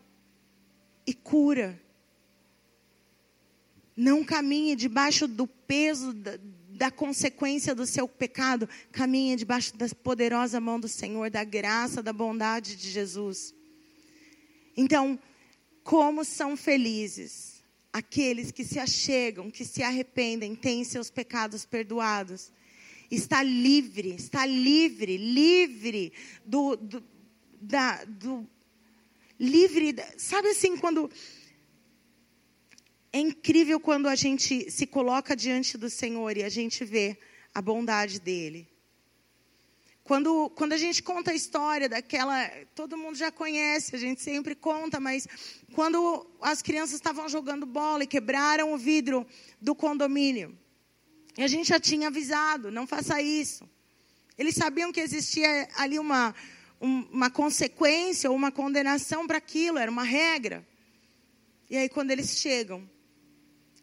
e 1.07 1.15
cura. 1.15 1.81
Não 3.97 4.23
caminhe 4.23 4.77
debaixo 4.77 5.27
do 5.27 5.47
peso 5.47 6.13
da, 6.13 6.39
da 6.69 6.91
consequência 6.91 7.75
do 7.75 7.87
seu 7.87 8.07
pecado, 8.07 8.69
caminhe 8.93 9.35
debaixo 9.35 9.75
da 9.75 9.89
poderosa 9.89 10.61
mão 10.61 10.79
do 10.79 10.89
Senhor, 10.89 11.31
da 11.31 11.43
graça, 11.43 12.03
da 12.03 12.13
bondade 12.13 12.77
de 12.77 12.91
Jesus. 12.91 13.55
Então, 14.77 15.19
como 15.83 16.23
são 16.23 16.55
felizes 16.55 17.60
aqueles 17.93 18.51
que 18.51 18.65
se 18.65 18.79
achegam, 18.79 19.51
que 19.51 19.65
se 19.65 19.83
arrependem, 19.83 20.55
têm 20.55 20.85
seus 20.85 21.11
pecados 21.11 21.65
perdoados. 21.65 22.53
Está 23.11 23.43
livre, 23.43 24.15
está 24.15 24.47
livre, 24.47 25.17
livre 25.17 26.13
do, 26.45 26.77
do, 26.77 27.03
da, 27.61 28.05
do 28.05 28.49
livre, 29.39 29.97
sabe 30.17 30.49
assim, 30.49 30.77
quando 30.77 31.11
é 33.13 33.19
incrível 33.19 33.81
quando 33.81 34.07
a 34.07 34.15
gente 34.15 34.71
se 34.71 34.87
coloca 34.87 35.35
diante 35.35 35.77
do 35.77 35.91
Senhor 35.91 36.37
e 36.37 36.45
a 36.45 36.49
gente 36.49 36.85
vê 36.85 37.19
a 37.53 37.61
bondade 37.61 38.21
dele. 38.21 38.69
Quando, 40.05 40.51
quando 40.51 40.73
a 40.73 40.77
gente 40.77 41.03
conta 41.03 41.31
a 41.31 41.35
história 41.35 41.89
daquela. 41.89 42.49
Todo 42.75 42.97
mundo 42.97 43.17
já 43.17 43.31
conhece, 43.31 43.95
a 43.95 43.99
gente 43.99 44.21
sempre 44.21 44.55
conta, 44.55 44.99
mas 44.99 45.27
quando 45.73 46.27
as 46.41 46.63
crianças 46.63 46.95
estavam 46.95 47.29
jogando 47.29 47.67
bola 47.67 48.05
e 48.05 48.07
quebraram 48.07 48.73
o 48.73 48.79
vidro 48.79 49.27
do 49.61 49.75
condomínio, 49.75 50.59
e 51.39 51.43
a 51.43 51.47
gente 51.47 51.69
já 51.69 51.79
tinha 51.79 52.09
avisado: 52.09 52.71
não 52.71 52.87
faça 52.87 53.21
isso. 53.23 53.69
Eles 54.37 54.55
sabiam 54.55 54.91
que 54.91 55.01
existia 55.01 55.69
ali 55.77 55.99
uma, 55.99 56.35
uma 56.81 57.31
consequência 57.31 58.31
ou 58.31 58.37
uma 58.37 58.51
condenação 58.51 59.27
para 59.27 59.39
aquilo, 59.39 59.79
era 59.79 59.91
uma 59.91 60.03
regra. 60.03 60.67
E 61.69 61.77
aí, 61.77 61.89
quando 61.89 62.11
eles 62.11 62.39
chegam, 62.39 62.89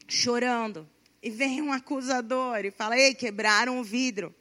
chorando, 0.07 0.89
e 1.21 1.29
vem 1.29 1.61
um 1.61 1.71
acusador 1.71 2.65
e 2.65 2.71
fala: 2.71 2.97
Ei, 2.97 3.13
quebraram 3.13 3.79
o 3.79 3.83
vidro. 3.83 4.33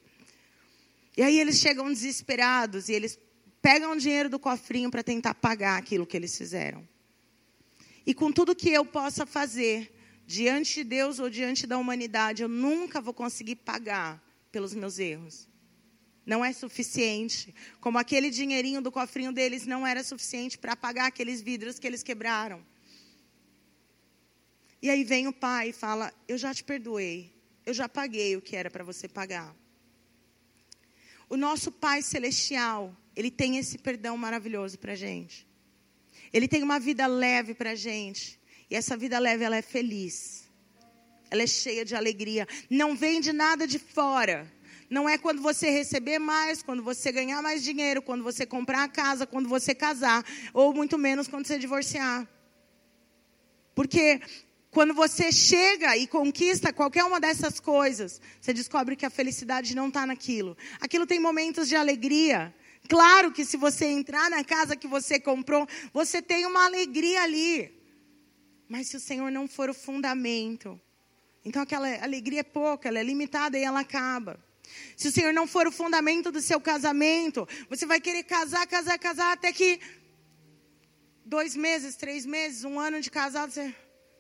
E 1.17 1.23
aí 1.23 1.41
eles 1.41 1.59
chegam 1.59 1.93
desesperados 1.93 2.89
e 2.89 2.93
eles 2.93 3.19
pegam 3.63 3.93
o 3.93 3.97
dinheiro 3.97 4.29
do 4.29 4.39
cofrinho 4.39 4.91
para 4.91 5.03
tentar 5.03 5.35
pagar 5.35 5.79
aquilo 5.79 6.07
que 6.07 6.17
eles 6.17 6.37
fizeram. 6.37 6.87
E 8.07 8.15
com 8.15 8.31
tudo 8.31 8.55
que 8.55 8.71
eu 8.71 8.85
possa 8.85 9.25
fazer 9.25 9.93
diante 10.27 10.75
de 10.75 10.85
Deus 10.85 11.19
ou 11.19 11.31
diante 11.31 11.67
da 11.67 11.79
humanidade, 11.79 12.43
eu 12.43 12.49
nunca 12.49 13.01
vou 13.01 13.15
conseguir 13.15 13.57
pagar 13.57 14.23
pelos 14.53 14.75
meus 14.75 14.99
erros. 14.99 15.49
Não 16.25 16.45
é 16.45 16.53
suficiente. 16.53 17.55
Como 17.81 17.99
aquele 17.99 18.31
dinheirinho 18.31 18.83
do 18.83 18.93
cofrinho 18.93 19.33
deles 19.33 19.65
não 19.65 19.87
era 19.87 20.03
suficiente 20.05 20.59
para 20.59 20.77
pagar 20.77 21.07
aqueles 21.07 21.41
vidros 21.41 21.79
que 21.79 21.87
eles 21.87 22.03
quebraram. 22.03 22.65
E 24.83 24.91
aí 24.91 25.05
vem 25.05 25.29
o 25.29 25.33
pai 25.33 25.71
e 25.71 25.73
fala: 25.73 26.13
Eu 26.29 26.37
já 26.37 26.53
te 26.53 26.63
perdoei. 26.63 27.33
Eu 27.65 27.73
já 27.75 27.89
paguei 27.89 28.37
o 28.37 28.43
que 28.43 28.55
era 28.55 28.71
para 28.71 28.85
você 28.85 29.09
pagar. 29.09 29.55
O 31.29 31.37
nosso 31.37 31.73
Pai 31.73 32.03
Celestial, 32.03 32.97
Ele 33.15 33.31
tem 33.31 33.59
esse 33.59 33.79
perdão 33.79 34.17
maravilhoso 34.17 34.79
para 34.79 34.93
a 34.93 34.97
gente. 34.97 35.47
Ele 36.33 36.47
tem 36.47 36.63
uma 36.63 36.79
vida 36.79 37.07
leve 37.07 37.55
para 37.55 37.71
a 37.71 37.75
gente. 37.75 38.41
E 38.71 38.75
essa 38.75 38.97
vida 38.97 39.19
leve, 39.19 39.45
ela 39.45 39.57
é 39.57 39.63
feliz. 39.63 40.49
Ela 41.31 41.43
é 41.43 41.47
cheia 41.47 41.85
de 41.85 41.95
alegria. 41.95 42.47
Não 42.71 42.95
vem 42.95 43.21
de 43.21 43.33
nada 43.33 43.67
de 43.67 43.79
fora. 43.79 44.53
Não 44.89 45.09
é 45.09 45.19
quando 45.19 45.43
você 45.43 45.69
receber 45.71 46.19
mais, 46.19 46.63
quando 46.63 46.83
você 46.83 47.11
ganhar 47.11 47.43
mais 47.43 47.63
dinheiro, 47.63 48.01
quando 48.01 48.23
você 48.23 48.47
comprar 48.47 48.85
a 48.85 48.89
casa, 48.89 49.27
quando 49.27 49.49
você 49.49 49.75
casar, 49.75 50.25
ou 50.55 50.73
muito 50.73 50.97
menos 50.97 51.27
quando 51.27 51.47
você 51.47 51.59
divorciar. 51.59 52.29
Porque 53.75 54.21
quando 54.77 54.93
você 54.93 55.33
chega 55.33 55.97
e 55.97 56.07
conquista 56.07 56.71
qualquer 56.71 57.03
uma 57.03 57.19
dessas 57.19 57.59
coisas, 57.59 58.21
você 58.39 58.53
descobre 58.53 58.95
que 58.95 59.07
a 59.07 59.09
felicidade 59.19 59.75
não 59.75 59.89
está 59.89 60.05
naquilo. 60.05 60.55
Aquilo 60.79 61.07
tem 61.07 61.19
momentos 61.19 61.67
de 61.67 61.75
alegria. 61.75 62.55
Claro 62.87 63.33
que 63.33 63.43
se 63.43 63.57
você 63.57 63.87
entrar 63.87 64.29
na 64.29 64.45
casa 64.45 64.77
que 64.77 64.87
você 64.87 65.19
comprou, 65.19 65.67
você 65.95 66.21
tem 66.21 66.45
uma 66.45 66.67
alegria 66.67 67.23
ali. 67.23 67.73
Mas 68.69 68.89
se 68.89 68.99
o 68.99 69.01
Senhor 69.01 69.33
não 69.33 69.49
for 69.49 69.71
o 69.71 69.73
fundamento, 69.73 70.79
então 71.43 71.63
aquela 71.63 71.89
alegria 72.05 72.41
é 72.41 72.43
pouca, 72.43 72.91
ela 72.91 72.99
é 72.99 73.03
limitada 73.03 73.59
e 73.59 73.65
ela 73.65 73.81
acaba. 73.81 74.39
Se 74.95 75.09
o 75.09 75.13
Senhor 75.13 75.33
não 75.33 75.47
for 75.47 75.67
o 75.67 75.73
fundamento 75.73 76.31
do 76.31 76.43
seu 76.43 76.61
casamento, 76.61 77.49
você 77.71 77.87
vai 77.87 77.99
querer 77.99 78.25
casar, 78.25 78.67
casar, 78.67 78.99
casar, 78.99 79.33
até 79.33 79.51
que 79.55 79.81
dois 81.25 81.57
meses, 81.57 81.97
três 81.97 82.27
meses, 82.27 82.63
um 82.63 82.79
ano 82.79 83.01
de 83.01 83.11
casado, 83.11 83.51
você 83.51 83.75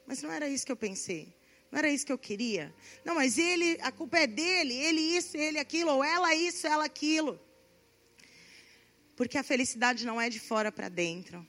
mas 0.07 0.23
não 0.23 0.31
era 0.31 0.49
isso 0.49 0.65
que 0.65 0.73
eu 0.73 0.77
pensei. 0.77 1.35
Não 1.71 1.79
era 1.79 1.91
isso 1.91 2.07
que 2.07 2.13
eu 2.13 2.19
queria. 2.19 2.75
Não, 3.05 3.15
mas 3.15 3.39
ele, 3.39 3.79
a 3.81 3.91
culpa 3.91 4.19
é 4.19 4.27
dele, 4.27 4.73
ele 4.75 5.01
isso, 5.01 5.37
ele 5.37 5.59
aquilo, 5.59 5.91
ou 5.91 6.05
ela 6.05 6.35
isso, 6.35 6.67
ela 6.67 6.85
aquilo. 6.85 7.41
Porque 9.17 9.37
a 9.37 9.43
felicidade 9.43 10.07
não 10.07 10.21
é 10.21 10.29
de 10.29 10.39
fora 10.39 10.71
para 10.71 10.89
dentro. 10.89 11.47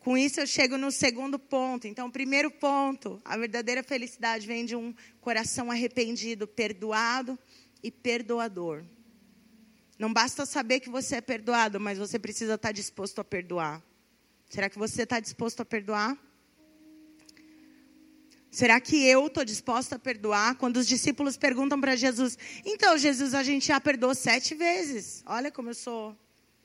Com 0.00 0.16
isso 0.16 0.40
eu 0.40 0.46
chego 0.46 0.76
no 0.76 0.92
segundo 0.92 1.38
ponto. 1.38 1.88
Então, 1.88 2.10
primeiro 2.10 2.50
ponto, 2.50 3.20
a 3.24 3.36
verdadeira 3.36 3.82
felicidade 3.82 4.46
vem 4.46 4.64
de 4.64 4.76
um 4.76 4.94
coração 5.20 5.70
arrependido, 5.70 6.46
perdoado 6.46 7.38
e 7.82 7.90
perdoador. 7.90 8.84
Não 9.98 10.12
basta 10.12 10.44
saber 10.44 10.80
que 10.80 10.90
você 10.90 11.16
é 11.16 11.20
perdoado, 11.20 11.80
mas 11.80 11.98
você 11.98 12.18
precisa 12.18 12.54
estar 12.54 12.70
disposto 12.70 13.20
a 13.20 13.24
perdoar. 13.24 13.82
Será 14.48 14.68
que 14.68 14.78
você 14.78 15.02
está 15.02 15.18
disposto 15.18 15.60
a 15.60 15.64
perdoar? 15.64 16.16
Será 18.56 18.80
que 18.80 19.06
eu 19.06 19.26
estou 19.26 19.44
disposta 19.44 19.96
a 19.96 19.98
perdoar? 19.98 20.54
Quando 20.54 20.78
os 20.78 20.88
discípulos 20.88 21.36
perguntam 21.36 21.78
para 21.78 21.94
Jesus, 21.94 22.38
então, 22.64 22.96
Jesus, 22.96 23.34
a 23.34 23.42
gente 23.42 23.66
já 23.66 23.78
perdoou 23.78 24.14
sete 24.14 24.54
vezes. 24.54 25.22
Olha 25.26 25.52
como 25.52 25.68
eu 25.68 25.74
sou 25.74 26.16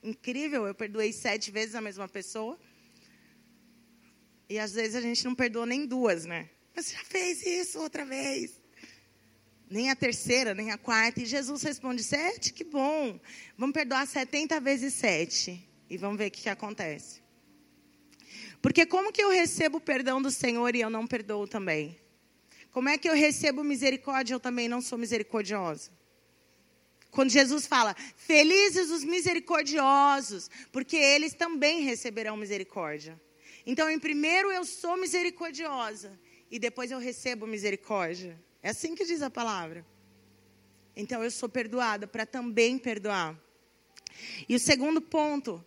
incrível, 0.01 0.65
eu 0.65 0.73
perdoei 0.73 1.11
sete 1.11 1.51
vezes 1.51 1.75
a 1.75 1.81
mesma 1.81 2.07
pessoa. 2.07 2.57
E 4.47 4.57
às 4.57 4.71
vezes 4.71 4.95
a 4.95 5.01
gente 5.01 5.25
não 5.25 5.35
perdoa 5.35 5.65
nem 5.65 5.85
duas, 5.85 6.23
né? 6.23 6.49
Mas 6.73 6.93
já 6.93 7.03
fez 7.03 7.45
isso 7.45 7.77
outra 7.77 8.05
vez. 8.05 8.53
Nem 9.69 9.89
a 9.89 9.95
terceira, 9.95 10.53
nem 10.53 10.71
a 10.71 10.77
quarta. 10.77 11.21
E 11.21 11.25
Jesus 11.25 11.61
responde: 11.61 12.05
sete? 12.05 12.53
Que 12.53 12.63
bom. 12.63 13.19
Vamos 13.57 13.73
perdoar 13.73 14.07
setenta 14.07 14.61
vezes 14.61 14.93
sete. 14.93 15.69
E 15.89 15.97
vamos 15.97 16.17
ver 16.17 16.27
o 16.27 16.31
que, 16.31 16.43
que 16.43 16.49
acontece. 16.49 17.20
Porque 18.61 18.85
como 18.85 19.11
que 19.11 19.23
eu 19.23 19.29
recebo 19.29 19.77
o 19.77 19.81
perdão 19.81 20.21
do 20.21 20.29
Senhor 20.29 20.75
e 20.75 20.81
eu 20.81 20.89
não 20.89 21.07
perdoo 21.07 21.47
também? 21.47 21.97
Como 22.71 22.87
é 22.87 22.97
que 22.97 23.09
eu 23.09 23.13
recebo 23.13 23.63
misericórdia 23.63 24.33
e 24.33 24.35
eu 24.35 24.39
também 24.39 24.69
não 24.69 24.81
sou 24.81 24.97
misericordiosa? 24.97 25.91
Quando 27.09 27.29
Jesus 27.29 27.67
fala, 27.67 27.93
felizes 28.15 28.89
os 28.89 29.03
misericordiosos, 29.03 30.49
porque 30.71 30.95
eles 30.95 31.33
também 31.33 31.81
receberão 31.81 32.37
misericórdia. 32.37 33.19
Então, 33.65 33.89
em 33.89 33.99
primeiro 33.99 34.51
eu 34.51 34.63
sou 34.63 34.95
misericordiosa 34.95 36.17
e 36.49 36.57
depois 36.57 36.89
eu 36.89 36.99
recebo 36.99 37.45
misericórdia. 37.45 38.41
É 38.63 38.69
assim 38.69 38.95
que 38.95 39.05
diz 39.05 39.21
a 39.21 39.29
palavra. 39.29 39.85
Então, 40.95 41.21
eu 41.21 41.31
sou 41.31 41.49
perdoada 41.49 42.07
para 42.07 42.25
também 42.25 42.77
perdoar. 42.77 43.37
E 44.47 44.55
o 44.55 44.59
segundo 44.59 45.01
ponto 45.01 45.63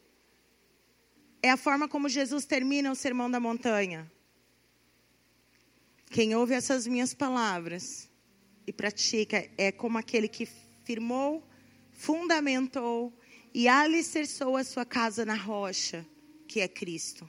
é 1.44 1.50
a 1.50 1.59
forma 1.59 1.87
como 1.87 2.09
Jesus 2.09 2.46
termina 2.46 2.90
o 2.90 2.94
sermão 2.94 3.30
da 3.30 3.38
montanha. 3.38 4.11
Quem 6.11 6.35
ouve 6.35 6.54
essas 6.54 6.87
minhas 6.87 7.12
palavras 7.12 8.09
e 8.66 8.72
pratica 8.72 9.46
é 9.59 9.70
como 9.70 9.98
aquele 9.98 10.26
que 10.26 10.48
firmou, 10.85 11.46
fundamentou 11.92 13.12
e 13.52 13.68
alicerçou 13.68 14.57
a 14.57 14.64
sua 14.64 14.87
casa 14.87 15.26
na 15.26 15.35
rocha, 15.35 16.07
que 16.48 16.61
é 16.61 16.66
Cristo. 16.66 17.28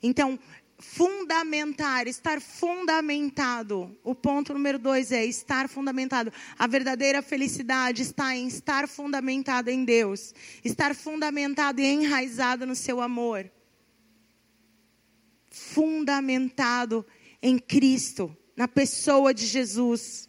Então, 0.00 0.38
fundamentar, 0.78 2.06
estar 2.06 2.40
fundamentado. 2.40 3.96
O 4.04 4.14
ponto 4.14 4.54
número 4.54 4.78
dois 4.78 5.10
é 5.10 5.24
estar 5.24 5.68
fundamentado. 5.68 6.32
A 6.56 6.66
verdadeira 6.66 7.20
felicidade 7.20 8.02
está 8.02 8.36
em 8.36 8.46
estar 8.46 8.86
fundamentado 8.86 9.70
em 9.70 9.84
Deus, 9.84 10.32
estar 10.64 10.94
fundamentado 10.94 11.80
e 11.80 11.86
enraizado 11.86 12.64
no 12.64 12.76
seu 12.76 13.00
amor. 13.00 13.50
Fundamentado 15.50 17.04
em 17.42 17.58
Cristo, 17.58 18.34
na 18.56 18.68
pessoa 18.68 19.34
de 19.34 19.46
Jesus. 19.46 20.28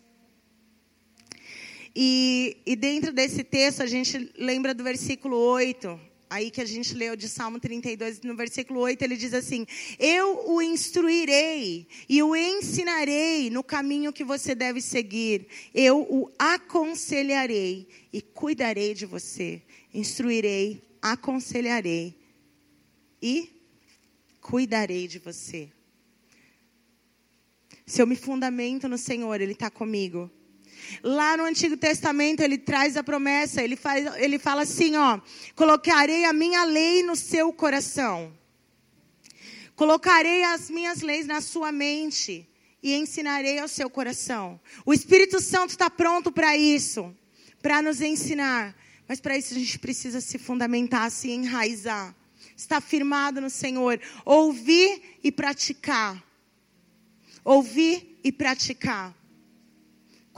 E, 1.95 2.57
e 2.65 2.75
dentro 2.75 3.11
desse 3.11 3.43
texto, 3.43 3.83
a 3.83 3.87
gente 3.87 4.31
lembra 4.37 4.73
do 4.73 4.83
versículo 4.83 5.37
8 5.37 6.08
aí 6.29 6.51
que 6.51 6.61
a 6.61 6.65
gente 6.65 6.93
leu 6.93 7.15
de 7.15 7.27
Salmo 7.27 7.59
32, 7.59 8.21
no 8.21 8.35
versículo 8.35 8.81
8, 8.81 9.01
ele 9.01 9.17
diz 9.17 9.33
assim: 9.33 9.65
Eu 9.97 10.49
o 10.49 10.61
instruirei 10.61 11.87
e 12.07 12.21
o 12.21 12.35
ensinarei 12.35 13.49
no 13.49 13.63
caminho 13.63 14.13
que 14.13 14.23
você 14.23 14.53
deve 14.53 14.79
seguir. 14.81 15.47
Eu 15.73 16.01
o 16.01 16.31
aconselharei 16.37 17.87
e 18.13 18.21
cuidarei 18.21 18.93
de 18.93 19.05
você. 19.05 19.61
Instruirei, 19.93 20.81
aconselharei 21.01 22.15
e 23.21 23.49
cuidarei 24.39 25.07
de 25.07 25.17
você. 25.19 25.71
Se 27.85 28.01
eu 28.01 28.05
me 28.05 28.15
fundamento 28.15 28.87
no 28.87 28.99
Senhor, 28.99 29.41
Ele 29.41 29.53
está 29.53 29.71
comigo. 29.71 30.29
Lá 31.03 31.37
no 31.37 31.43
Antigo 31.43 31.77
Testamento 31.77 32.41
ele 32.41 32.57
traz 32.57 32.97
a 32.97 33.03
promessa, 33.03 33.61
ele, 33.61 33.75
faz, 33.75 34.05
ele 34.17 34.37
fala 34.39 34.63
assim, 34.63 34.95
ó, 34.95 35.19
colocarei 35.55 36.25
a 36.25 36.33
minha 36.33 36.63
lei 36.63 37.03
no 37.03 37.15
seu 37.15 37.51
coração. 37.53 38.33
Colocarei 39.75 40.43
as 40.43 40.69
minhas 40.69 41.01
leis 41.01 41.25
na 41.25 41.39
sua 41.39 41.71
mente 41.71 42.47
e 42.83 42.95
ensinarei 42.95 43.59
ao 43.59 43.67
seu 43.67 43.89
coração. 43.89 44.59
O 44.85 44.93
Espírito 44.93 45.39
Santo 45.41 45.69
está 45.69 45.89
pronto 45.89 46.31
para 46.31 46.57
isso, 46.57 47.15
para 47.61 47.81
nos 47.81 48.01
ensinar. 48.01 48.75
Mas 49.07 49.19
para 49.19 49.37
isso 49.37 49.53
a 49.53 49.57
gente 49.57 49.79
precisa 49.79 50.21
se 50.21 50.37
fundamentar, 50.37 51.09
se 51.09 51.31
enraizar, 51.31 52.15
estar 52.55 52.81
firmado 52.81 53.41
no 53.41 53.49
Senhor, 53.49 53.99
ouvir 54.23 55.19
e 55.23 55.31
praticar. 55.31 56.23
Ouvir 57.43 58.19
e 58.23 58.31
praticar. 58.31 59.15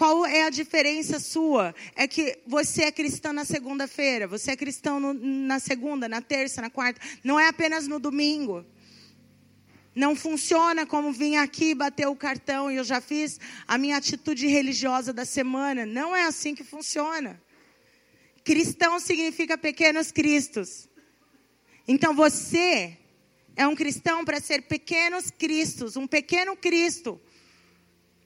Qual 0.01 0.25
é 0.25 0.45
a 0.45 0.49
diferença 0.49 1.19
sua? 1.19 1.75
É 1.95 2.07
que 2.07 2.39
você 2.47 2.85
é 2.85 2.91
cristão 2.91 3.31
na 3.31 3.45
segunda-feira, 3.45 4.27
você 4.27 4.49
é 4.49 4.55
cristão 4.55 4.99
no, 4.99 5.13
na 5.13 5.59
segunda, 5.59 6.09
na 6.09 6.19
terça, 6.19 6.59
na 6.59 6.71
quarta. 6.71 6.99
Não 7.23 7.39
é 7.39 7.47
apenas 7.47 7.87
no 7.87 7.99
domingo. 7.99 8.65
Não 9.93 10.15
funciona 10.15 10.87
como 10.87 11.11
vir 11.11 11.35
aqui 11.35 11.75
bater 11.75 12.07
o 12.07 12.15
cartão 12.15 12.71
e 12.71 12.77
eu 12.77 12.83
já 12.83 12.99
fiz 12.99 13.39
a 13.67 13.77
minha 13.77 13.95
atitude 13.95 14.47
religiosa 14.47 15.13
da 15.13 15.23
semana. 15.23 15.85
Não 15.85 16.15
é 16.15 16.23
assim 16.23 16.55
que 16.55 16.63
funciona. 16.63 17.39
Cristão 18.43 18.99
significa 18.99 19.55
pequenos 19.55 20.11
cristos. 20.11 20.89
Então 21.87 22.15
você 22.15 22.97
é 23.55 23.67
um 23.67 23.75
cristão 23.75 24.25
para 24.25 24.41
ser 24.41 24.63
pequenos 24.63 25.29
cristos, 25.29 25.95
um 25.95 26.07
pequeno 26.07 26.57
Cristo 26.57 27.21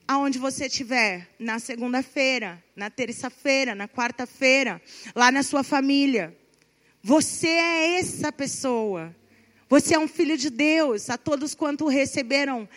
aonde 0.06 0.38
você 0.38 0.66
estiver, 0.66 1.28
na 1.38 1.58
segunda-feira, 1.58 2.62
na 2.74 2.88
terça-feira, 2.88 3.74
na 3.74 3.88
quarta-feira, 3.88 4.80
lá 5.14 5.32
na 5.32 5.42
sua 5.42 5.62
família. 5.62 6.36
Você 7.02 7.48
é 7.48 7.98
essa 7.98 8.30
pessoa. 8.30 9.14
Você 9.68 9.94
é 9.94 9.98
um 9.98 10.06
filho 10.06 10.36
de 10.36 10.48
Deus. 10.48 11.10
A 11.10 11.18
todos 11.18 11.54
quanto 11.54 11.88
receberam, 11.88 12.68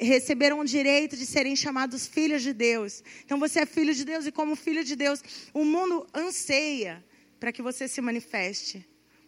receberam 0.00 0.60
o 0.60 0.64
direito 0.64 1.16
de 1.16 1.26
serem 1.26 1.54
chamados 1.54 2.06
filhos 2.06 2.42
de 2.42 2.52
Deus. 2.52 3.02
Então 3.24 3.38
você 3.38 3.60
é 3.60 3.66
filho 3.66 3.94
de 3.94 4.04
Deus 4.04 4.26
e 4.26 4.32
como 4.32 4.56
filho 4.56 4.82
de 4.82 4.96
Deus, 4.96 5.22
o 5.52 5.64
mundo 5.64 6.06
anseia 6.14 7.04
para 7.38 7.52
que 7.52 7.62
você 7.62 7.86
se 7.86 8.00
manifeste, 8.00 8.84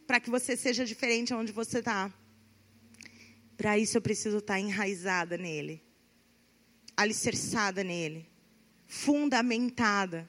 para 0.06 0.18
que 0.18 0.30
você 0.30 0.56
seja 0.56 0.84
diferente 0.84 1.34
onde 1.34 1.52
você 1.52 1.78
está. 1.80 2.12
Para 3.56 3.78
isso 3.78 3.98
eu 3.98 4.02
preciso 4.02 4.38
estar 4.38 4.58
enraizada 4.58 5.36
nele 5.36 5.89
alicerçada 7.00 7.82
nele, 7.82 8.26
fundamentada. 8.86 10.28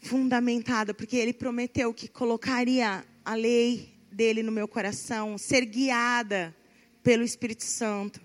Fundamentada, 0.00 0.94
porque 0.94 1.16
ele 1.16 1.32
prometeu 1.32 1.92
que 1.92 2.08
colocaria 2.08 3.04
a 3.24 3.34
lei 3.34 3.94
dele 4.10 4.42
no 4.42 4.50
meu 4.50 4.66
coração, 4.66 5.36
ser 5.36 5.64
guiada 5.64 6.54
pelo 7.02 7.22
Espírito 7.22 7.64
Santo, 7.64 8.20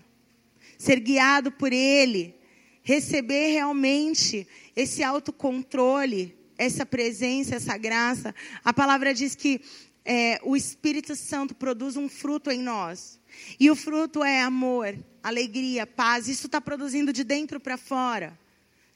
ser 0.78 0.98
guiado 0.98 1.52
por 1.52 1.72
ele, 1.72 2.34
receber 2.82 3.52
realmente 3.52 4.46
esse 4.74 5.02
autocontrole, 5.02 6.36
essa 6.58 6.84
presença, 6.84 7.56
essa 7.56 7.76
graça. 7.76 8.34
A 8.64 8.72
palavra 8.72 9.14
diz 9.14 9.34
que 9.34 9.60
é, 10.04 10.38
o 10.42 10.56
Espírito 10.56 11.14
Santo 11.14 11.54
produz 11.54 11.96
um 11.96 12.08
fruto 12.08 12.50
em 12.50 12.60
nós. 12.60 13.20
E 13.58 13.70
o 13.70 13.76
fruto 13.76 14.22
é 14.22 14.42
amor, 14.42 14.96
alegria, 15.22 15.86
paz. 15.86 16.28
Isso 16.28 16.46
está 16.46 16.60
produzindo 16.60 17.12
de 17.12 17.24
dentro 17.24 17.60
para 17.60 17.76
fora. 17.76 18.38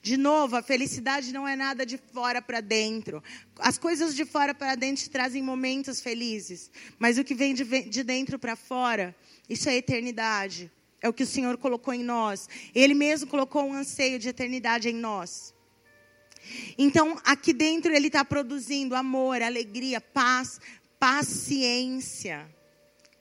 De 0.00 0.16
novo, 0.16 0.56
a 0.56 0.62
felicidade 0.62 1.32
não 1.32 1.46
é 1.46 1.56
nada 1.56 1.84
de 1.84 1.98
fora 1.98 2.40
para 2.40 2.60
dentro. 2.60 3.22
As 3.58 3.76
coisas 3.76 4.14
de 4.14 4.24
fora 4.24 4.54
para 4.54 4.74
dentro 4.74 5.08
trazem 5.10 5.42
momentos 5.42 6.00
felizes. 6.00 6.70
Mas 6.98 7.18
o 7.18 7.24
que 7.24 7.34
vem 7.34 7.52
de, 7.52 7.64
de 7.64 8.02
dentro 8.04 8.38
para 8.38 8.56
fora, 8.56 9.14
isso 9.48 9.68
é 9.68 9.76
eternidade. 9.76 10.70
É 11.00 11.08
o 11.08 11.12
que 11.12 11.24
o 11.24 11.26
Senhor 11.26 11.56
colocou 11.58 11.92
em 11.92 12.02
nós. 12.02 12.48
Ele 12.74 12.94
mesmo 12.94 13.28
colocou 13.28 13.64
um 13.64 13.74
anseio 13.74 14.18
de 14.18 14.28
eternidade 14.28 14.88
em 14.88 14.94
nós. 14.94 15.54
Então, 16.78 17.20
aqui 17.24 17.52
dentro 17.52 17.92
ele 17.92 18.06
está 18.06 18.24
produzindo 18.24 18.94
amor, 18.94 19.42
alegria, 19.42 20.00
paz, 20.00 20.60
paciência 20.98 22.48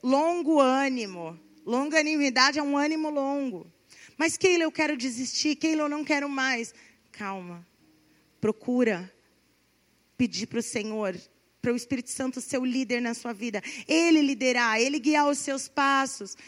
longo 0.02 0.60
ânimo, 0.60 1.38
Longanimidade 1.68 2.58
é 2.58 2.62
um 2.62 2.78
ânimo 2.78 3.10
longo. 3.10 3.70
Mas 4.16 4.38
Keila, 4.38 4.64
eu 4.64 4.72
quero 4.72 4.96
desistir. 4.96 5.54
Keila, 5.54 5.82
eu 5.82 5.88
não 5.88 6.02
quero 6.02 6.26
mais. 6.26 6.72
Calma. 7.12 7.66
Procura 8.40 9.12
pedir 10.16 10.46
para 10.46 10.60
o 10.60 10.62
Senhor, 10.62 11.14
para 11.60 11.74
o 11.74 11.76
Espírito 11.76 12.10
Santo 12.10 12.40
ser 12.40 12.56
o 12.56 12.64
líder 12.64 13.02
na 13.02 13.12
sua 13.12 13.34
vida. 13.34 13.62
Ele 13.86 14.22
liderar, 14.22 14.80
ele 14.80 14.98
guiar 14.98 15.28
os 15.28 15.36
seus 15.40 15.68
passos. 15.68 16.38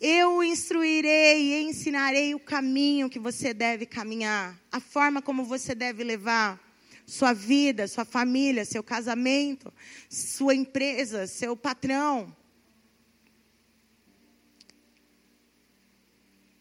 Eu 0.00 0.44
instruirei 0.44 1.54
e 1.54 1.62
ensinarei 1.64 2.36
o 2.36 2.38
caminho 2.38 3.10
que 3.10 3.18
você 3.18 3.52
deve 3.52 3.84
caminhar, 3.84 4.56
a 4.70 4.78
forma 4.78 5.20
como 5.20 5.42
você 5.42 5.74
deve 5.74 6.04
levar 6.04 6.56
sua 7.04 7.32
vida, 7.32 7.88
sua 7.88 8.04
família, 8.04 8.64
seu 8.64 8.84
casamento, 8.84 9.74
sua 10.08 10.54
empresa, 10.54 11.26
seu 11.26 11.56
patrão. 11.56 12.32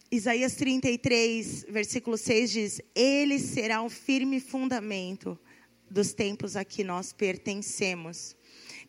Isaías 0.09 0.55
33, 0.55 1.65
versículo 1.69 2.17
6 2.17 2.51
diz: 2.51 2.81
Ele 2.95 3.39
será 3.39 3.81
o 3.81 3.89
firme 3.89 4.39
fundamento 4.39 5.37
dos 5.89 6.13
tempos 6.13 6.55
a 6.55 6.63
que 6.63 6.83
nós 6.83 7.11
pertencemos. 7.11 8.35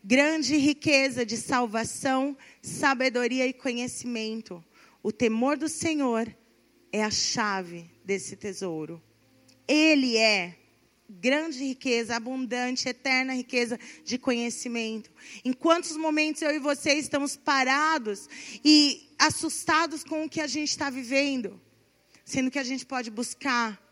Grande 0.03 0.57
riqueza 0.57 1.27
de 1.27 1.37
salvação, 1.37 2.37
sabedoria 2.63 3.47
e 3.47 3.53
conhecimento. 3.53 4.65
O 5.03 5.11
temor 5.11 5.57
do 5.57 5.69
Senhor 5.69 6.33
é 6.93 7.03
a 7.03 7.11
chave 7.11 7.91
desse 8.05 8.37
tesouro. 8.37 9.03
Ele 9.67 10.17
é 10.17 10.58
grande 11.09 11.64
riqueza, 11.64 12.16
abundante, 12.16 12.88
eterna 12.88 13.33
riqueza 13.33 13.79
de 14.05 14.18
conhecimento. 14.18 15.11
Em 15.44 15.53
quantos 15.53 15.97
momentos 15.97 16.42
eu 16.42 16.55
e 16.55 16.59
você 16.59 16.92
estamos 16.94 17.37
parados 17.37 18.29
e 18.64 19.09
assustados 19.18 20.05
com 20.05 20.25
o 20.25 20.29
que 20.29 20.40
a 20.40 20.47
gente 20.47 20.68
está 20.68 20.90
vivendo, 20.90 21.61
sendo 22.25 22.51
que 22.51 22.59
a 22.59 22.64
gente 22.64 22.85
pode 22.85 23.11
buscar 23.11 23.83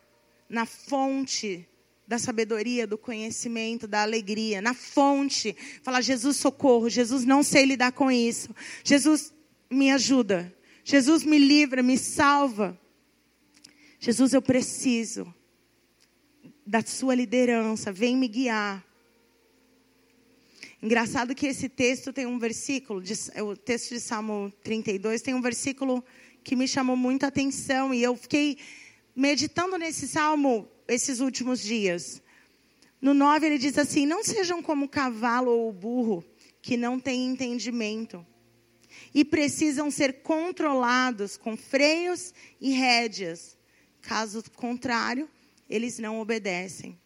na 0.49 0.67
fonte 0.67 1.67
da 2.07 2.19
sabedoria, 2.19 2.87
do 2.87 2.99
conhecimento, 2.99 3.89
da 3.89 4.03
alegria, 4.03 4.61
na 4.61 4.75
fonte, 4.75 5.57
falar: 5.83 6.03
Jesus, 6.03 6.37
socorro, 6.37 6.89
Jesus, 6.89 7.25
não 7.25 7.43
sei 7.43 7.65
lidar 7.65 7.93
com 7.93 8.11
isso, 8.11 8.55
Jesus, 8.85 9.33
me 9.71 9.91
ajuda, 9.91 10.55
Jesus, 10.85 11.25
me 11.25 11.39
livra, 11.39 11.83
me 11.83 11.97
salva. 11.97 12.79
Jesus, 13.99 14.35
eu 14.35 14.43
preciso 14.43 15.35
da 16.67 16.83
sua 16.83 17.15
liderança, 17.15 17.93
vem 17.93 18.17
me 18.17 18.27
guiar. 18.27 18.85
Engraçado 20.83 21.35
que 21.35 21.47
esse 21.47 21.69
texto 21.69 22.13
tem 22.13 22.27
um 22.27 22.39
versículo, 22.39 23.03
o 23.43 23.57
texto 23.57 23.91
de 23.91 24.01
Salmo 24.01 24.53
32 24.63 25.23
tem 25.23 25.35
um 25.35 25.41
versículo 25.41 26.05
que 26.43 26.57
me 26.57 26.69
chamou 26.69 26.97
muita 26.97 27.29
atenção 27.29 27.95
e 27.95 28.03
eu 28.03 28.17
fiquei 28.17 28.59
meditando 29.15 29.79
nesse 29.79 30.07
salmo 30.07 30.69
esses 30.87 31.21
últimos 31.21 31.61
dias. 31.63 32.23
No 33.01 33.15
9 33.15 33.47
ele 33.47 33.59
diz 33.59 33.79
assim: 33.79 34.05
Não 34.05 34.23
sejam 34.23 34.63
como 34.63 34.87
o 34.87 34.89
cavalo 34.89 35.51
ou 35.51 35.69
o 35.71 35.73
burro, 35.73 36.25
que 36.61 36.77
não 36.77 36.99
têm 36.99 37.27
entendimento, 37.27 38.25
e 39.15 39.25
precisam 39.25 39.91
ser 39.91 40.23
controlados 40.23 41.37
com 41.37 41.57
freios 41.57 42.35
e 42.61 42.73
rédeas. 42.73 43.57
Caso 44.03 44.43
contrário, 44.55 45.29
eles 45.69 45.99
não 45.99 46.21
obedecem. 46.21 46.99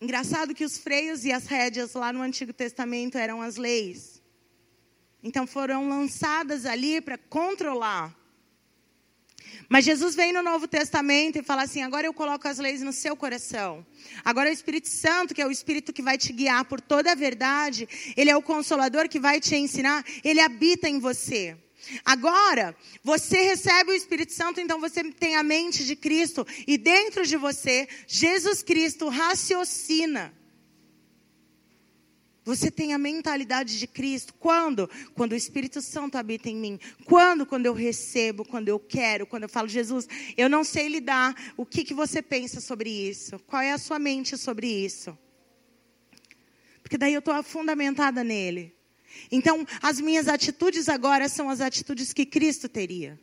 Engraçado 0.00 0.54
que 0.54 0.64
os 0.64 0.78
freios 0.78 1.24
e 1.24 1.32
as 1.32 1.46
rédeas 1.46 1.94
lá 1.94 2.12
no 2.12 2.22
Antigo 2.22 2.52
Testamento 2.52 3.16
eram 3.16 3.40
as 3.40 3.56
leis. 3.56 4.20
Então 5.22 5.46
foram 5.46 5.88
lançadas 5.88 6.66
ali 6.66 7.00
para 7.00 7.16
controlar. 7.16 8.16
Mas 9.68 9.84
Jesus 9.84 10.14
vem 10.14 10.32
no 10.32 10.42
Novo 10.42 10.66
Testamento 10.66 11.38
e 11.38 11.42
fala 11.42 11.62
assim: 11.62 11.82
agora 11.82 12.06
eu 12.06 12.12
coloco 12.12 12.48
as 12.48 12.58
leis 12.58 12.82
no 12.82 12.92
seu 12.92 13.16
coração. 13.16 13.86
Agora 14.24 14.50
o 14.50 14.52
Espírito 14.52 14.88
Santo, 14.88 15.34
que 15.34 15.40
é 15.40 15.46
o 15.46 15.50
Espírito 15.50 15.92
que 15.92 16.02
vai 16.02 16.18
te 16.18 16.32
guiar 16.32 16.64
por 16.64 16.80
toda 16.80 17.12
a 17.12 17.14
verdade, 17.14 17.88
ele 18.16 18.30
é 18.30 18.36
o 18.36 18.42
consolador 18.42 19.08
que 19.08 19.20
vai 19.20 19.40
te 19.40 19.54
ensinar, 19.54 20.04
ele 20.24 20.40
habita 20.40 20.88
em 20.88 20.98
você. 20.98 21.56
Agora, 22.04 22.76
você 23.02 23.42
recebe 23.42 23.90
o 23.90 23.94
Espírito 23.94 24.32
Santo, 24.32 24.60
então 24.60 24.80
você 24.80 25.02
tem 25.04 25.36
a 25.36 25.42
mente 25.42 25.84
de 25.84 25.96
Cristo 25.96 26.46
e 26.66 26.78
dentro 26.78 27.26
de 27.26 27.36
você, 27.36 27.88
Jesus 28.06 28.62
Cristo 28.62 29.08
raciocina. 29.08 30.32
Você 32.44 32.72
tem 32.72 32.92
a 32.92 32.98
mentalidade 32.98 33.78
de 33.78 33.86
Cristo. 33.86 34.34
Quando? 34.34 34.90
Quando 35.14 35.32
o 35.32 35.36
Espírito 35.36 35.80
Santo 35.80 36.16
habita 36.18 36.48
em 36.48 36.56
mim. 36.56 36.78
Quando? 37.04 37.46
Quando 37.46 37.66
eu 37.66 37.72
recebo, 37.72 38.44
quando 38.44 38.68
eu 38.68 38.80
quero, 38.80 39.26
quando 39.26 39.44
eu 39.44 39.48
falo, 39.48 39.68
Jesus, 39.68 40.08
eu 40.36 40.48
não 40.48 40.64
sei 40.64 40.88
lidar. 40.88 41.36
O 41.56 41.64
que, 41.64 41.84
que 41.84 41.94
você 41.94 42.20
pensa 42.20 42.60
sobre 42.60 42.90
isso? 42.90 43.38
Qual 43.46 43.62
é 43.62 43.72
a 43.72 43.78
sua 43.78 43.98
mente 43.98 44.36
sobre 44.36 44.66
isso? 44.66 45.16
Porque 46.82 46.98
daí 46.98 47.14
eu 47.14 47.20
estou 47.20 47.40
fundamentada 47.44 48.24
nele. 48.24 48.74
Então, 49.30 49.66
as 49.80 50.00
minhas 50.00 50.28
atitudes 50.28 50.88
agora 50.88 51.28
são 51.28 51.48
as 51.48 51.60
atitudes 51.60 52.12
que 52.12 52.26
Cristo 52.26 52.68
teria. 52.68 53.18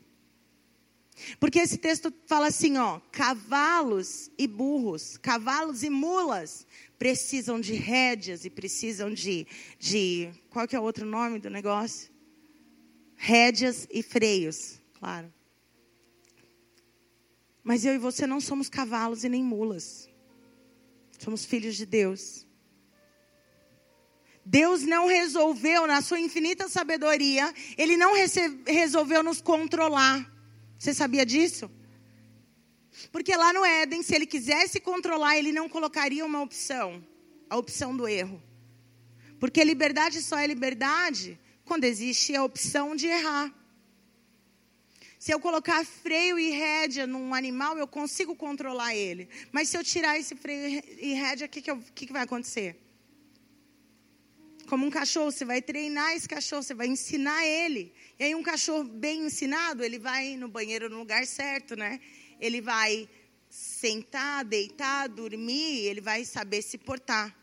Porque 1.40 1.60
esse 1.60 1.78
texto 1.78 2.14
fala 2.26 2.48
assim, 2.48 2.78
ó, 2.78 3.00
cavalos 3.12 4.32
e 4.38 4.48
burros, 4.48 5.18
cavalos 5.18 5.84
e 5.84 5.90
mulas 5.90 6.66
precisam 6.98 7.60
de 7.60 7.74
rédeas 7.74 8.46
e 8.46 8.50
precisam 8.50 9.14
de, 9.14 9.46
de 9.78 10.30
qual 10.50 10.68
que 10.68 10.76
é 10.76 10.80
o 10.80 10.84
outro 10.84 11.06
nome 11.06 11.40
do 11.40 11.50
negócio? 11.50 12.10
Rédeas 13.16 13.88
e 13.92 14.02
freios, 14.02 14.80
claro. 14.98 15.32
Mas 17.64 17.86
eu 17.86 17.94
e 17.94 17.98
você 17.98 18.26
não 18.26 18.40
somos 18.40 18.70
cavalos 18.70 19.24
e 19.24 19.30
nem 19.30 19.44
mulas. 19.44 20.10
Somos 21.20 21.46
filhos 21.46 21.76
de 21.76 21.86
Deus. 21.86 22.48
Deus 24.50 24.82
não 24.82 25.06
resolveu, 25.06 25.86
na 25.86 26.02
sua 26.02 26.20
infinita 26.20 26.68
sabedoria, 26.68 27.54
Ele 27.78 27.96
não 27.96 28.14
resolveu 28.66 29.22
nos 29.22 29.40
controlar. 29.40 30.28
Você 30.76 30.92
sabia 30.92 31.24
disso? 31.24 31.70
Porque 33.12 33.36
lá 33.36 33.54
no 33.54 33.64
Éden, 33.64 34.02
se 34.02 34.16
Ele 34.16 34.26
quisesse 34.26 34.80
controlar, 34.80 35.38
Ele 35.38 35.52
não 35.52 35.70
colocaria 35.70 36.26
uma 36.26 36.42
opção 36.42 37.04
a 37.48 37.58
opção 37.58 37.96
do 37.96 38.08
erro. 38.08 38.42
Porque 39.40 39.64
liberdade 39.64 40.20
só 40.22 40.38
é 40.38 40.48
liberdade 40.48 41.40
quando 41.64 41.84
existe 41.84 42.36
a 42.36 42.44
opção 42.44 42.96
de 42.96 43.06
errar. 43.06 43.54
Se 45.20 45.32
eu 45.32 45.40
colocar 45.40 45.86
freio 45.86 46.40
e 46.40 46.50
rédea 46.50 47.06
num 47.06 47.36
animal, 47.36 47.78
eu 47.78 47.88
consigo 47.88 48.36
controlar 48.36 48.96
ele. 48.96 49.30
Mas 49.52 49.70
se 49.70 49.78
eu 49.78 49.84
tirar 49.84 50.18
esse 50.18 50.36
freio 50.36 50.82
e 51.00 51.14
rédea, 51.14 51.46
o 51.46 51.50
que, 51.50 51.62
que, 51.62 51.76
que, 51.94 52.08
que 52.08 52.14
vai 52.14 52.24
acontecer? 52.24 52.89
Como 54.70 54.86
um 54.86 54.90
cachorro, 54.92 55.32
você 55.32 55.44
vai 55.44 55.64
treinar 55.64 56.12
esse 56.12 56.30
cachorro, 56.30 56.62
você 56.62 56.76
vai 56.76 56.86
ensinar 56.86 57.44
ele. 57.44 57.92
E 58.20 58.24
aí 58.24 58.36
um 58.36 58.44
cachorro 58.44 58.84
bem 58.84 59.26
ensinado, 59.26 59.84
ele 59.84 59.98
vai 59.98 60.36
no 60.36 60.48
banheiro 60.48 60.88
no 60.92 61.00
lugar 61.00 61.26
certo, 61.26 61.76
né? 61.76 62.00
Ele 62.40 62.62
vai 62.62 63.10
sentar, 63.50 64.46
deitar, 64.46 65.10
dormir, 65.10 65.88
ele 65.88 66.00
vai 66.00 66.24
saber 66.24 66.62
se 66.62 66.78
portar. 66.78 67.36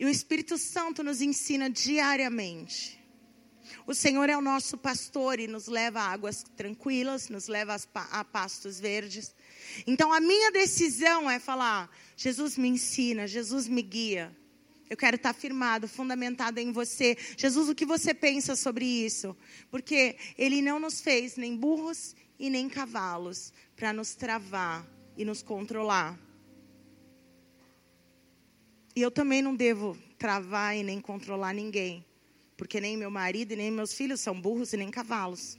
E 0.00 0.04
o 0.04 0.08
Espírito 0.08 0.58
Santo 0.58 1.04
nos 1.04 1.22
ensina 1.22 1.70
diariamente. 1.70 3.00
O 3.86 3.94
Senhor 3.94 4.28
é 4.28 4.36
o 4.36 4.40
nosso 4.40 4.76
pastor 4.76 5.38
e 5.38 5.46
nos 5.46 5.68
leva 5.68 6.00
a 6.00 6.10
águas 6.10 6.42
tranquilas, 6.56 7.28
nos 7.28 7.46
leva 7.46 7.76
a 7.94 8.24
pastos 8.24 8.80
verdes. 8.80 9.32
Então 9.86 10.12
a 10.12 10.18
minha 10.18 10.50
decisão 10.50 11.30
é 11.30 11.38
falar: 11.38 11.88
Jesus 12.16 12.58
me 12.58 12.66
ensina, 12.66 13.28
Jesus 13.28 13.68
me 13.68 13.80
guia. 13.80 14.41
Eu 14.92 14.96
quero 14.98 15.16
estar 15.16 15.32
firmado, 15.32 15.88
fundamentado 15.88 16.60
em 16.60 16.70
você. 16.70 17.16
Jesus, 17.38 17.70
o 17.70 17.74
que 17.74 17.86
você 17.86 18.12
pensa 18.12 18.54
sobre 18.54 18.84
isso? 18.84 19.34
Porque 19.70 20.18
Ele 20.36 20.60
não 20.60 20.78
nos 20.78 21.00
fez 21.00 21.34
nem 21.38 21.56
burros 21.56 22.14
e 22.38 22.50
nem 22.50 22.68
cavalos 22.68 23.54
para 23.74 23.90
nos 23.90 24.14
travar 24.14 24.86
e 25.16 25.24
nos 25.24 25.42
controlar. 25.42 26.20
E 28.94 29.00
eu 29.00 29.10
também 29.10 29.40
não 29.40 29.56
devo 29.56 29.96
travar 30.18 30.76
e 30.76 30.82
nem 30.82 31.00
controlar 31.00 31.54
ninguém. 31.54 32.04
Porque 32.54 32.78
nem 32.78 32.94
meu 32.94 33.10
marido 33.10 33.52
e 33.52 33.56
nem 33.56 33.70
meus 33.70 33.94
filhos 33.94 34.20
são 34.20 34.38
burros 34.38 34.74
e 34.74 34.76
nem 34.76 34.90
cavalos. 34.90 35.58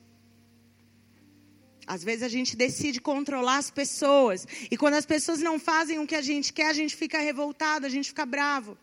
Às 1.87 2.03
vezes 2.03 2.21
a 2.21 2.29
gente 2.29 2.55
decide 2.55 3.01
controlar 3.01 3.57
as 3.57 3.71
pessoas. 3.71 4.47
E 4.69 4.77
quando 4.77 4.93
as 4.93 5.07
pessoas 5.07 5.39
não 5.39 5.57
fazem 5.57 5.97
o 5.97 6.05
que 6.05 6.13
a 6.13 6.21
gente 6.21 6.53
quer, 6.53 6.67
a 6.67 6.73
gente 6.73 6.95
fica 6.95 7.17
revoltado, 7.17 7.87
a 7.87 7.89
gente 7.89 8.09
fica 8.09 8.27
bravo. 8.27 8.77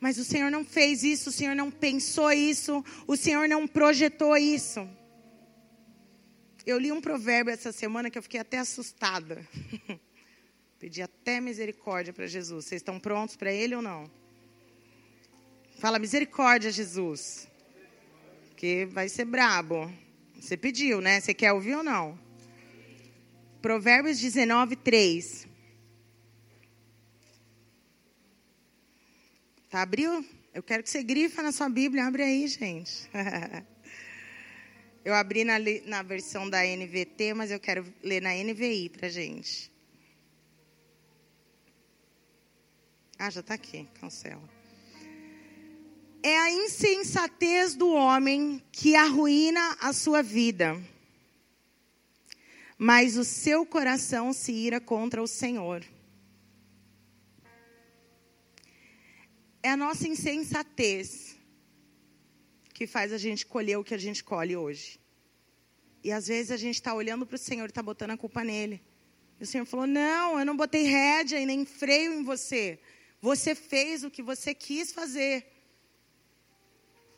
Mas 0.00 0.16
o 0.18 0.24
Senhor 0.24 0.50
não 0.50 0.64
fez 0.64 1.02
isso, 1.02 1.30
o 1.30 1.32
Senhor 1.32 1.56
não 1.56 1.70
pensou 1.70 2.30
isso, 2.30 2.84
o 3.06 3.16
Senhor 3.16 3.48
não 3.48 3.66
projetou 3.66 4.36
isso. 4.36 4.88
Eu 6.64 6.78
li 6.78 6.92
um 6.92 7.00
provérbio 7.00 7.52
essa 7.52 7.72
semana 7.72 8.10
que 8.10 8.18
eu 8.18 8.22
fiquei 8.22 8.38
até 8.38 8.58
assustada. 8.58 9.44
Pedi 10.78 11.02
até 11.02 11.40
misericórdia 11.40 12.12
para 12.12 12.26
Jesus. 12.26 12.66
Vocês 12.66 12.80
estão 12.80 13.00
prontos 13.00 13.34
para 13.34 13.52
ele 13.52 13.74
ou 13.74 13.82
não? 13.82 14.08
Fala 15.78 15.98
misericórdia, 15.98 16.70
Jesus. 16.70 17.48
porque 18.48 18.86
vai 18.90 19.08
ser 19.08 19.24
brabo. 19.24 19.90
Você 20.38 20.56
pediu, 20.56 21.00
né? 21.00 21.20
Você 21.20 21.34
quer 21.34 21.52
ouvir 21.52 21.74
ou 21.74 21.82
não? 21.82 22.18
Provérbios 23.60 24.20
19, 24.20 24.76
3. 24.76 25.47
Tá, 29.70 29.82
abriu? 29.82 30.24
Eu 30.54 30.62
quero 30.62 30.82
que 30.82 30.88
você 30.88 31.02
grifa 31.02 31.42
na 31.42 31.52
sua 31.52 31.68
Bíblia. 31.68 32.06
Abre 32.06 32.22
aí, 32.22 32.48
gente. 32.48 33.06
eu 35.04 35.14
abri 35.14 35.44
na, 35.44 35.56
na 35.84 36.02
versão 36.02 36.48
da 36.48 36.64
NVT, 36.64 37.34
mas 37.34 37.50
eu 37.50 37.60
quero 37.60 37.84
ler 38.02 38.22
na 38.22 38.32
NVI 38.32 38.88
para 38.88 39.10
gente. 39.10 39.70
Ah, 43.18 43.28
já 43.28 43.40
está 43.40 43.52
aqui. 43.52 43.86
Cancela. 44.00 44.48
É 46.22 46.38
a 46.38 46.50
insensatez 46.50 47.74
do 47.74 47.90
homem 47.90 48.64
que 48.72 48.96
arruína 48.96 49.76
a 49.80 49.92
sua 49.92 50.22
vida, 50.22 50.82
mas 52.78 53.18
o 53.18 53.24
seu 53.24 53.66
coração 53.66 54.32
se 54.32 54.50
ira 54.50 54.80
contra 54.80 55.22
o 55.22 55.26
Senhor. 55.26 55.84
É 59.62 59.70
a 59.70 59.76
nossa 59.76 60.06
insensatez 60.06 61.36
que 62.72 62.86
faz 62.86 63.12
a 63.12 63.18
gente 63.18 63.44
colher 63.44 63.76
o 63.76 63.84
que 63.84 63.94
a 63.94 63.98
gente 63.98 64.22
colhe 64.22 64.56
hoje. 64.56 65.00
E 66.02 66.12
às 66.12 66.28
vezes 66.28 66.52
a 66.52 66.56
gente 66.56 66.76
está 66.76 66.94
olhando 66.94 67.26
para 67.26 67.34
o 67.34 67.38
Senhor 67.38 67.64
e 67.64 67.68
está 67.68 67.82
botando 67.82 68.12
a 68.12 68.16
culpa 68.16 68.44
nele. 68.44 68.80
E 69.40 69.42
o 69.42 69.46
Senhor 69.46 69.64
falou: 69.64 69.86
Não, 69.86 70.38
eu 70.38 70.46
não 70.46 70.56
botei 70.56 70.82
rédea 70.82 71.40
e 71.40 71.46
nem 71.46 71.64
freio 71.64 72.12
em 72.12 72.24
você. 72.24 72.78
Você 73.20 73.54
fez 73.54 74.04
o 74.04 74.10
que 74.10 74.22
você 74.22 74.54
quis 74.54 74.92
fazer. 74.92 75.46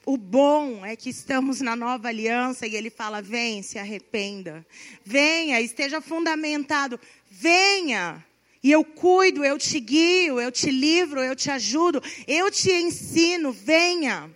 O 0.06 0.16
bom 0.16 0.84
é 0.84 0.96
que 0.96 1.10
estamos 1.10 1.60
na 1.60 1.76
nova 1.76 2.08
aliança 2.08 2.66
e 2.66 2.74
ele 2.74 2.88
fala: 2.88 3.20
vem, 3.20 3.62
se 3.62 3.78
arrependa. 3.78 4.66
Venha, 5.04 5.60
esteja 5.60 6.00
fundamentado. 6.00 6.98
Venha. 7.30 8.24
E 8.62 8.70
eu 8.70 8.84
cuido, 8.84 9.44
eu 9.44 9.58
te 9.58 9.80
guio, 9.80 10.38
eu 10.38 10.52
te 10.52 10.70
livro, 10.70 11.20
eu 11.20 11.34
te 11.34 11.50
ajudo, 11.50 12.02
eu 12.26 12.50
te 12.50 12.70
ensino. 12.70 13.52
Venha. 13.52 14.30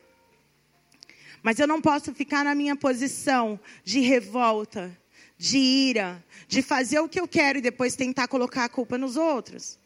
Mas 1.43 1.59
eu 1.59 1.67
não 1.67 1.81
posso 1.81 2.15
ficar 2.15 2.43
na 2.43 2.55
minha 2.55 2.75
posição 2.75 3.61
de 3.85 4.01
revolta, 4.01 4.97
de 5.37 5.59
ira, 5.59 6.25
de 6.49 6.63
fazer 6.63 7.01
o 7.01 7.09
que 7.09 7.21
eu 7.21 7.29
quero 7.29 7.59
e 7.59 7.61
depois 7.61 7.95
tentar 7.95 8.29
colocar 8.29 8.65
a 8.65 8.69
culpa 8.69 8.97
nos 8.97 9.17
outros. 9.17 9.79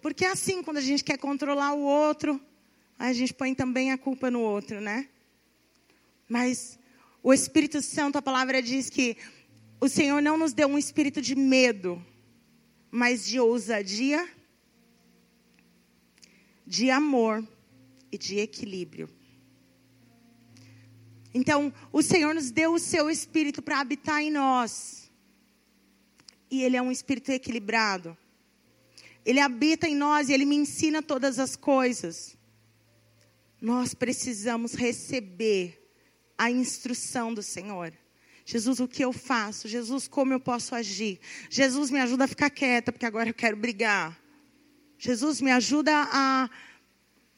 Porque 0.00 0.24
é 0.24 0.30
assim, 0.30 0.62
quando 0.62 0.78
a 0.78 0.82
gente 0.82 1.04
quer 1.04 1.18
controlar 1.18 1.74
o 1.74 1.82
outro, 1.82 2.40
a 2.98 3.12
gente 3.12 3.34
põe 3.34 3.54
também 3.54 3.92
a 3.92 3.98
culpa 3.98 4.30
no 4.30 4.40
outro, 4.40 4.80
né? 4.80 5.06
Mas 6.26 6.78
o 7.22 7.32
Espírito 7.32 7.82
Santo, 7.82 8.16
a 8.16 8.22
palavra 8.22 8.62
diz 8.62 8.88
que 8.88 9.18
o 9.80 9.88
Senhor 9.88 10.22
não 10.22 10.38
nos 10.38 10.54
deu 10.54 10.66
um 10.66 10.78
espírito 10.78 11.20
de 11.20 11.34
medo, 11.34 12.02
mas 12.94 13.24
de 13.24 13.40
ousadia, 13.40 14.28
de 16.66 16.90
amor 16.90 17.42
e 18.12 18.18
de 18.18 18.38
equilíbrio. 18.38 19.08
Então, 21.32 21.72
o 21.90 22.02
Senhor 22.02 22.34
nos 22.34 22.50
deu 22.50 22.74
o 22.74 22.78
seu 22.78 23.08
espírito 23.08 23.62
para 23.62 23.80
habitar 23.80 24.20
em 24.20 24.30
nós. 24.30 25.10
E 26.50 26.62
ele 26.62 26.76
é 26.76 26.82
um 26.82 26.92
espírito 26.92 27.32
equilibrado. 27.32 28.14
Ele 29.24 29.40
habita 29.40 29.88
em 29.88 29.96
nós 29.96 30.28
e 30.28 30.34
ele 30.34 30.44
me 30.44 30.56
ensina 30.56 31.02
todas 31.02 31.38
as 31.38 31.56
coisas. 31.56 32.36
Nós 33.58 33.94
precisamos 33.94 34.74
receber 34.74 35.82
a 36.36 36.50
instrução 36.50 37.32
do 37.32 37.42
Senhor. 37.42 37.94
Jesus, 38.44 38.80
o 38.80 38.88
que 38.88 39.04
eu 39.04 39.12
faço? 39.12 39.68
Jesus, 39.68 40.08
como 40.08 40.32
eu 40.32 40.40
posso 40.40 40.74
agir? 40.74 41.20
Jesus, 41.48 41.90
me 41.90 42.00
ajuda 42.00 42.24
a 42.24 42.28
ficar 42.28 42.50
quieta, 42.50 42.92
porque 42.92 43.06
agora 43.06 43.28
eu 43.28 43.34
quero 43.34 43.56
brigar. 43.56 44.18
Jesus, 44.98 45.40
me 45.40 45.50
ajuda 45.50 45.92
a, 46.12 46.50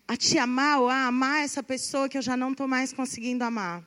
a 0.08 0.16
te 0.16 0.38
amar 0.38 0.80
ou 0.80 0.88
a 0.88 1.06
amar 1.06 1.44
essa 1.44 1.62
pessoa 1.62 2.08
que 2.08 2.16
eu 2.16 2.22
já 2.22 2.36
não 2.36 2.52
estou 2.52 2.68
mais 2.68 2.92
conseguindo 2.92 3.44
amar. 3.44 3.86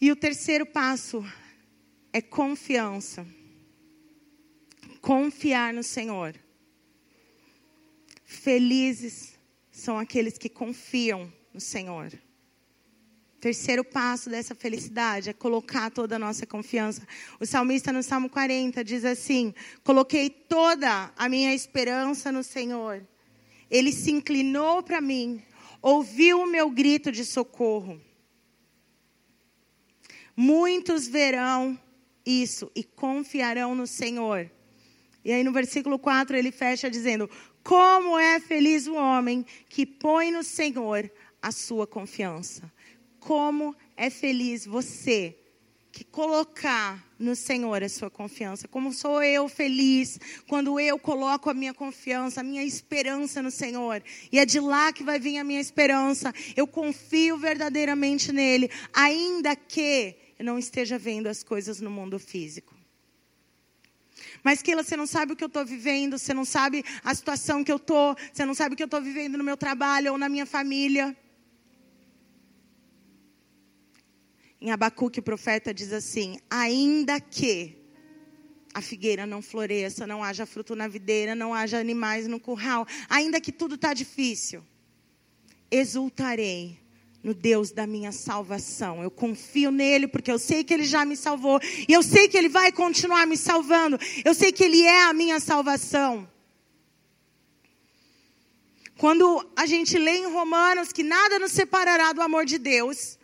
E 0.00 0.10
o 0.10 0.16
terceiro 0.16 0.64
passo 0.64 1.24
é 2.12 2.20
confiança 2.22 3.26
confiar 5.08 5.72
no 5.72 5.82
Senhor. 5.82 6.34
Felizes 8.24 9.38
são 9.70 9.98
aqueles 9.98 10.36
que 10.36 10.50
confiam 10.50 11.32
no 11.54 11.60
Senhor. 11.60 12.12
Terceiro 13.40 13.84
passo 13.84 14.28
dessa 14.28 14.52
felicidade 14.52 15.30
é 15.30 15.32
colocar 15.32 15.90
toda 15.90 16.16
a 16.16 16.18
nossa 16.18 16.44
confiança. 16.44 17.06
O 17.38 17.46
salmista 17.46 17.92
no 17.92 18.02
Salmo 18.02 18.28
40 18.28 18.82
diz 18.82 19.04
assim: 19.04 19.54
Coloquei 19.84 20.28
toda 20.28 21.12
a 21.16 21.28
minha 21.28 21.54
esperança 21.54 22.32
no 22.32 22.42
Senhor. 22.42 23.06
Ele 23.70 23.92
se 23.92 24.10
inclinou 24.10 24.82
para 24.82 25.00
mim, 25.00 25.40
ouviu 25.80 26.40
o 26.40 26.46
meu 26.46 26.68
grito 26.68 27.12
de 27.12 27.24
socorro. 27.24 28.00
Muitos 30.36 31.06
verão 31.06 31.78
isso 32.26 32.70
e 32.74 32.82
confiarão 32.82 33.72
no 33.74 33.86
Senhor. 33.86 34.50
E 35.24 35.32
aí 35.32 35.44
no 35.44 35.52
versículo 35.52 35.96
4 35.96 36.36
ele 36.36 36.50
fecha 36.50 36.90
dizendo: 36.90 37.30
Como 37.62 38.18
é 38.18 38.40
feliz 38.40 38.88
o 38.88 38.94
homem 38.94 39.46
que 39.68 39.86
põe 39.86 40.32
no 40.32 40.42
Senhor 40.42 41.08
a 41.40 41.52
sua 41.52 41.86
confiança. 41.86 42.70
Como 43.28 43.76
é 43.94 44.08
feliz 44.08 44.64
você 44.64 45.36
que 45.92 46.02
colocar 46.02 47.06
no 47.18 47.36
Senhor 47.36 47.82
a 47.82 47.88
sua 47.90 48.08
confiança. 48.08 48.66
Como 48.66 48.90
sou 48.90 49.22
eu 49.22 49.50
feliz 49.50 50.18
quando 50.46 50.80
eu 50.80 50.98
coloco 50.98 51.50
a 51.50 51.52
minha 51.52 51.74
confiança, 51.74 52.40
a 52.40 52.42
minha 52.42 52.64
esperança 52.64 53.42
no 53.42 53.50
Senhor. 53.50 54.02
E 54.32 54.38
é 54.38 54.46
de 54.46 54.58
lá 54.58 54.94
que 54.94 55.04
vai 55.04 55.20
vir 55.20 55.36
a 55.36 55.44
minha 55.44 55.60
esperança. 55.60 56.32
Eu 56.56 56.66
confio 56.66 57.36
verdadeiramente 57.36 58.32
nele, 58.32 58.70
ainda 58.94 59.54
que 59.54 60.16
eu 60.38 60.44
não 60.46 60.58
esteja 60.58 60.96
vendo 60.96 61.26
as 61.26 61.42
coisas 61.42 61.82
no 61.82 61.90
mundo 61.90 62.18
físico. 62.18 62.74
Mas, 64.42 64.62
Keila, 64.62 64.82
você 64.82 64.96
não 64.96 65.06
sabe 65.06 65.34
o 65.34 65.36
que 65.36 65.44
eu 65.44 65.48
estou 65.48 65.66
vivendo, 65.66 66.16
você 66.16 66.32
não 66.32 66.46
sabe 66.46 66.82
a 67.04 67.14
situação 67.14 67.62
que 67.62 67.70
eu 67.70 67.76
estou, 67.76 68.16
você 68.32 68.46
não 68.46 68.54
sabe 68.54 68.72
o 68.72 68.76
que 68.76 68.82
eu 68.82 68.86
estou 68.86 69.02
vivendo 69.02 69.36
no 69.36 69.44
meu 69.44 69.58
trabalho 69.58 70.12
ou 70.12 70.16
na 70.16 70.30
minha 70.30 70.46
família. 70.46 71.14
Em 74.60 74.70
Abacuque, 74.70 75.20
o 75.20 75.22
profeta 75.22 75.72
diz 75.72 75.92
assim: 75.92 76.38
ainda 76.50 77.20
que 77.20 77.76
a 78.74 78.80
figueira 78.80 79.26
não 79.26 79.40
floresça, 79.40 80.06
não 80.06 80.22
haja 80.22 80.44
fruto 80.46 80.74
na 80.74 80.88
videira, 80.88 81.34
não 81.34 81.54
haja 81.54 81.78
animais 81.78 82.26
no 82.26 82.40
curral, 82.40 82.86
ainda 83.08 83.40
que 83.40 83.52
tudo 83.52 83.76
está 83.76 83.94
difícil, 83.94 84.64
exultarei 85.70 86.78
no 87.22 87.34
Deus 87.34 87.70
da 87.70 87.86
minha 87.86 88.12
salvação. 88.12 89.02
Eu 89.02 89.10
confio 89.10 89.70
nele 89.70 90.06
porque 90.06 90.30
eu 90.30 90.38
sei 90.38 90.62
que 90.64 90.72
ele 90.72 90.84
já 90.84 91.04
me 91.04 91.16
salvou 91.16 91.60
e 91.88 91.92
eu 91.92 92.02
sei 92.02 92.28
que 92.28 92.36
ele 92.36 92.48
vai 92.48 92.72
continuar 92.72 93.26
me 93.26 93.36
salvando. 93.36 93.98
Eu 94.24 94.34
sei 94.34 94.52
que 94.52 94.64
ele 94.64 94.82
é 94.82 95.04
a 95.04 95.12
minha 95.12 95.40
salvação. 95.40 96.28
Quando 98.96 99.48
a 99.56 99.66
gente 99.66 99.96
lê 99.96 100.18
em 100.18 100.32
Romanos 100.32 100.92
que 100.92 101.04
nada 101.04 101.38
nos 101.38 101.52
separará 101.52 102.12
do 102.12 102.20
amor 102.20 102.44
de 102.44 102.58
Deus, 102.58 103.18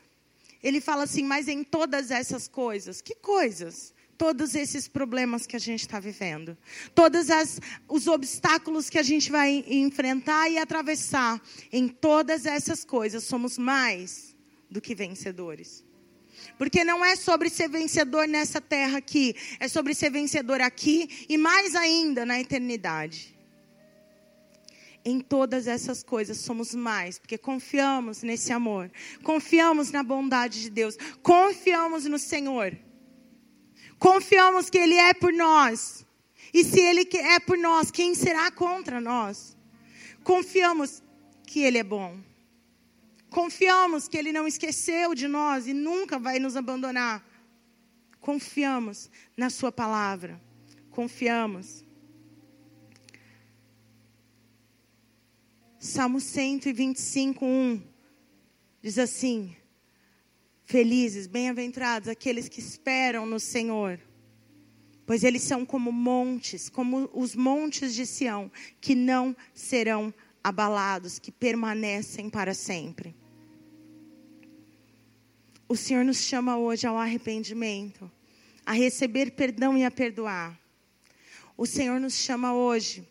ele 0.65 0.81
fala 0.81 1.05
assim: 1.05 1.23
mas 1.23 1.47
em 1.47 1.63
todas 1.63 2.11
essas 2.11 2.49
coisas, 2.49 3.01
que 3.01 3.15
coisas? 3.15 3.95
todos 4.17 4.55
esses 4.55 4.87
problemas 4.87 5.45
que 5.45 5.57
a 5.57 5.59
gente 5.59 5.81
está 5.81 5.99
vivendo, 5.99 6.57
todos 6.95 7.31
as, 7.31 7.61
os 7.89 8.07
obstáculos 8.07 8.89
que 8.89 8.97
a 8.97 9.03
gente 9.03 9.29
vai 9.29 9.65
enfrentar 9.67 10.49
e 10.49 10.57
atravessar, 10.57 11.43
em 11.73 11.89
todas 11.89 12.47
essas 12.47 12.85
coisas 12.85 13.25
somos 13.25 13.59
mais 13.59 14.37
do 14.71 14.81
que 14.81 14.95
vencedores. 14.95 15.85
Porque 16.57 16.85
não 16.85 17.05
é 17.05 17.17
sobre 17.17 17.51
ser 17.51 17.69
vencedor 17.69 18.29
nessa 18.29 18.61
terra 18.61 18.99
aqui, 18.99 19.35
é 19.59 19.67
sobre 19.67 19.95
ser 19.95 20.11
vencedor 20.11 20.61
aqui 20.61 21.27
e 21.29 21.37
mais 21.37 21.75
ainda 21.75 22.25
na 22.25 22.41
eternidade. 22.41 23.34
Em 25.05 25.21
todas 25.21 25.67
essas 25.67 26.03
coisas 26.03 26.39
somos 26.39 26.75
mais, 26.75 27.19
porque 27.19 27.37
confiamos 27.37 28.23
nesse 28.23 28.53
amor, 28.53 28.91
confiamos 29.23 29.91
na 29.91 30.03
bondade 30.03 30.63
de 30.63 30.71
Deus, 30.71 30.97
confiamos 31.23 32.07
no 32.07 32.19
Senhor. 32.19 32.75
Confiamos 33.99 34.69
que 34.69 34.79
Ele 34.79 34.95
é 34.95 35.15
por 35.15 35.33
nós. 35.33 36.07
E 36.53 36.65
se 36.65 36.81
Ele 36.81 37.09
é 37.15 37.39
por 37.41 37.59
nós, 37.59 37.91
quem 37.91 38.15
será 38.15 38.51
contra 38.51 39.01
nós? 39.01 39.57
Confiamos 40.23 41.03
que 41.47 41.61
Ele 41.61 41.79
é 41.79 41.85
bom. 41.85 42.19
Confiamos 43.29 44.09
que 44.09 44.17
Ele 44.17 44.33
não 44.33 44.47
esqueceu 44.47 45.15
de 45.15 45.27
nós 45.27 45.67
e 45.67 45.75
nunca 45.75 46.19
vai 46.19 46.39
nos 46.39 46.57
abandonar. 46.57 47.27
Confiamos 48.21 49.11
na 49.37 49.51
Sua 49.51 49.73
palavra. 49.73 50.41
Confiamos. 50.91 51.84
Salmo 55.85 56.19
125, 56.19 57.45
1 57.45 57.83
diz 58.81 58.99
assim: 58.99 59.55
Felizes, 60.65 61.27
bem-aventurados 61.27 62.09
aqueles 62.09 62.49
que 62.49 62.59
esperam 62.59 63.27
no 63.27 63.39
Senhor, 63.39 64.01
pois 65.05 65.23
eles 65.23 65.43
são 65.43 65.67
como 65.67 65.93
montes, 65.93 66.71
como 66.71 67.11
os 67.13 67.37
montes 67.37 67.95
de 67.95 68.07
Sião, 68.07 68.51
que 68.81 68.95
não 68.95 69.37
serão 69.53 70.13
abalados, 70.43 71.19
que 71.19 71.31
permanecem 71.31 72.31
para 72.31 72.55
sempre. 72.55 73.15
O 75.69 75.77
Senhor 75.77 76.03
nos 76.03 76.17
chama 76.17 76.57
hoje 76.57 76.87
ao 76.87 76.97
arrependimento, 76.97 78.11
a 78.65 78.73
receber 78.73 79.33
perdão 79.33 79.77
e 79.77 79.85
a 79.85 79.91
perdoar. 79.91 80.59
O 81.59 81.67
Senhor 81.67 82.01
nos 82.01 82.15
chama 82.15 82.55
hoje 82.55 83.07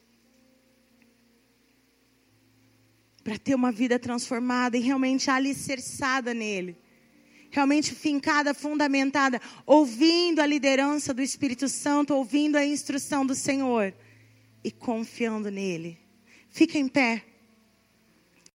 para 3.23 3.37
ter 3.37 3.55
uma 3.55 3.71
vida 3.71 3.97
transformada 3.97 4.77
e 4.77 4.81
realmente 4.81 5.29
alicerçada 5.29 6.33
nele. 6.33 6.77
Realmente 7.49 7.93
fincada, 7.93 8.53
fundamentada, 8.53 9.39
ouvindo 9.65 10.39
a 10.39 10.45
liderança 10.45 11.13
do 11.13 11.21
Espírito 11.21 11.69
Santo, 11.69 12.15
ouvindo 12.15 12.55
a 12.55 12.65
instrução 12.65 13.25
do 13.25 13.35
Senhor 13.35 13.93
e 14.63 14.71
confiando 14.71 15.51
nele. 15.51 15.99
Fica 16.49 16.77
em 16.77 16.87
pé. 16.87 17.23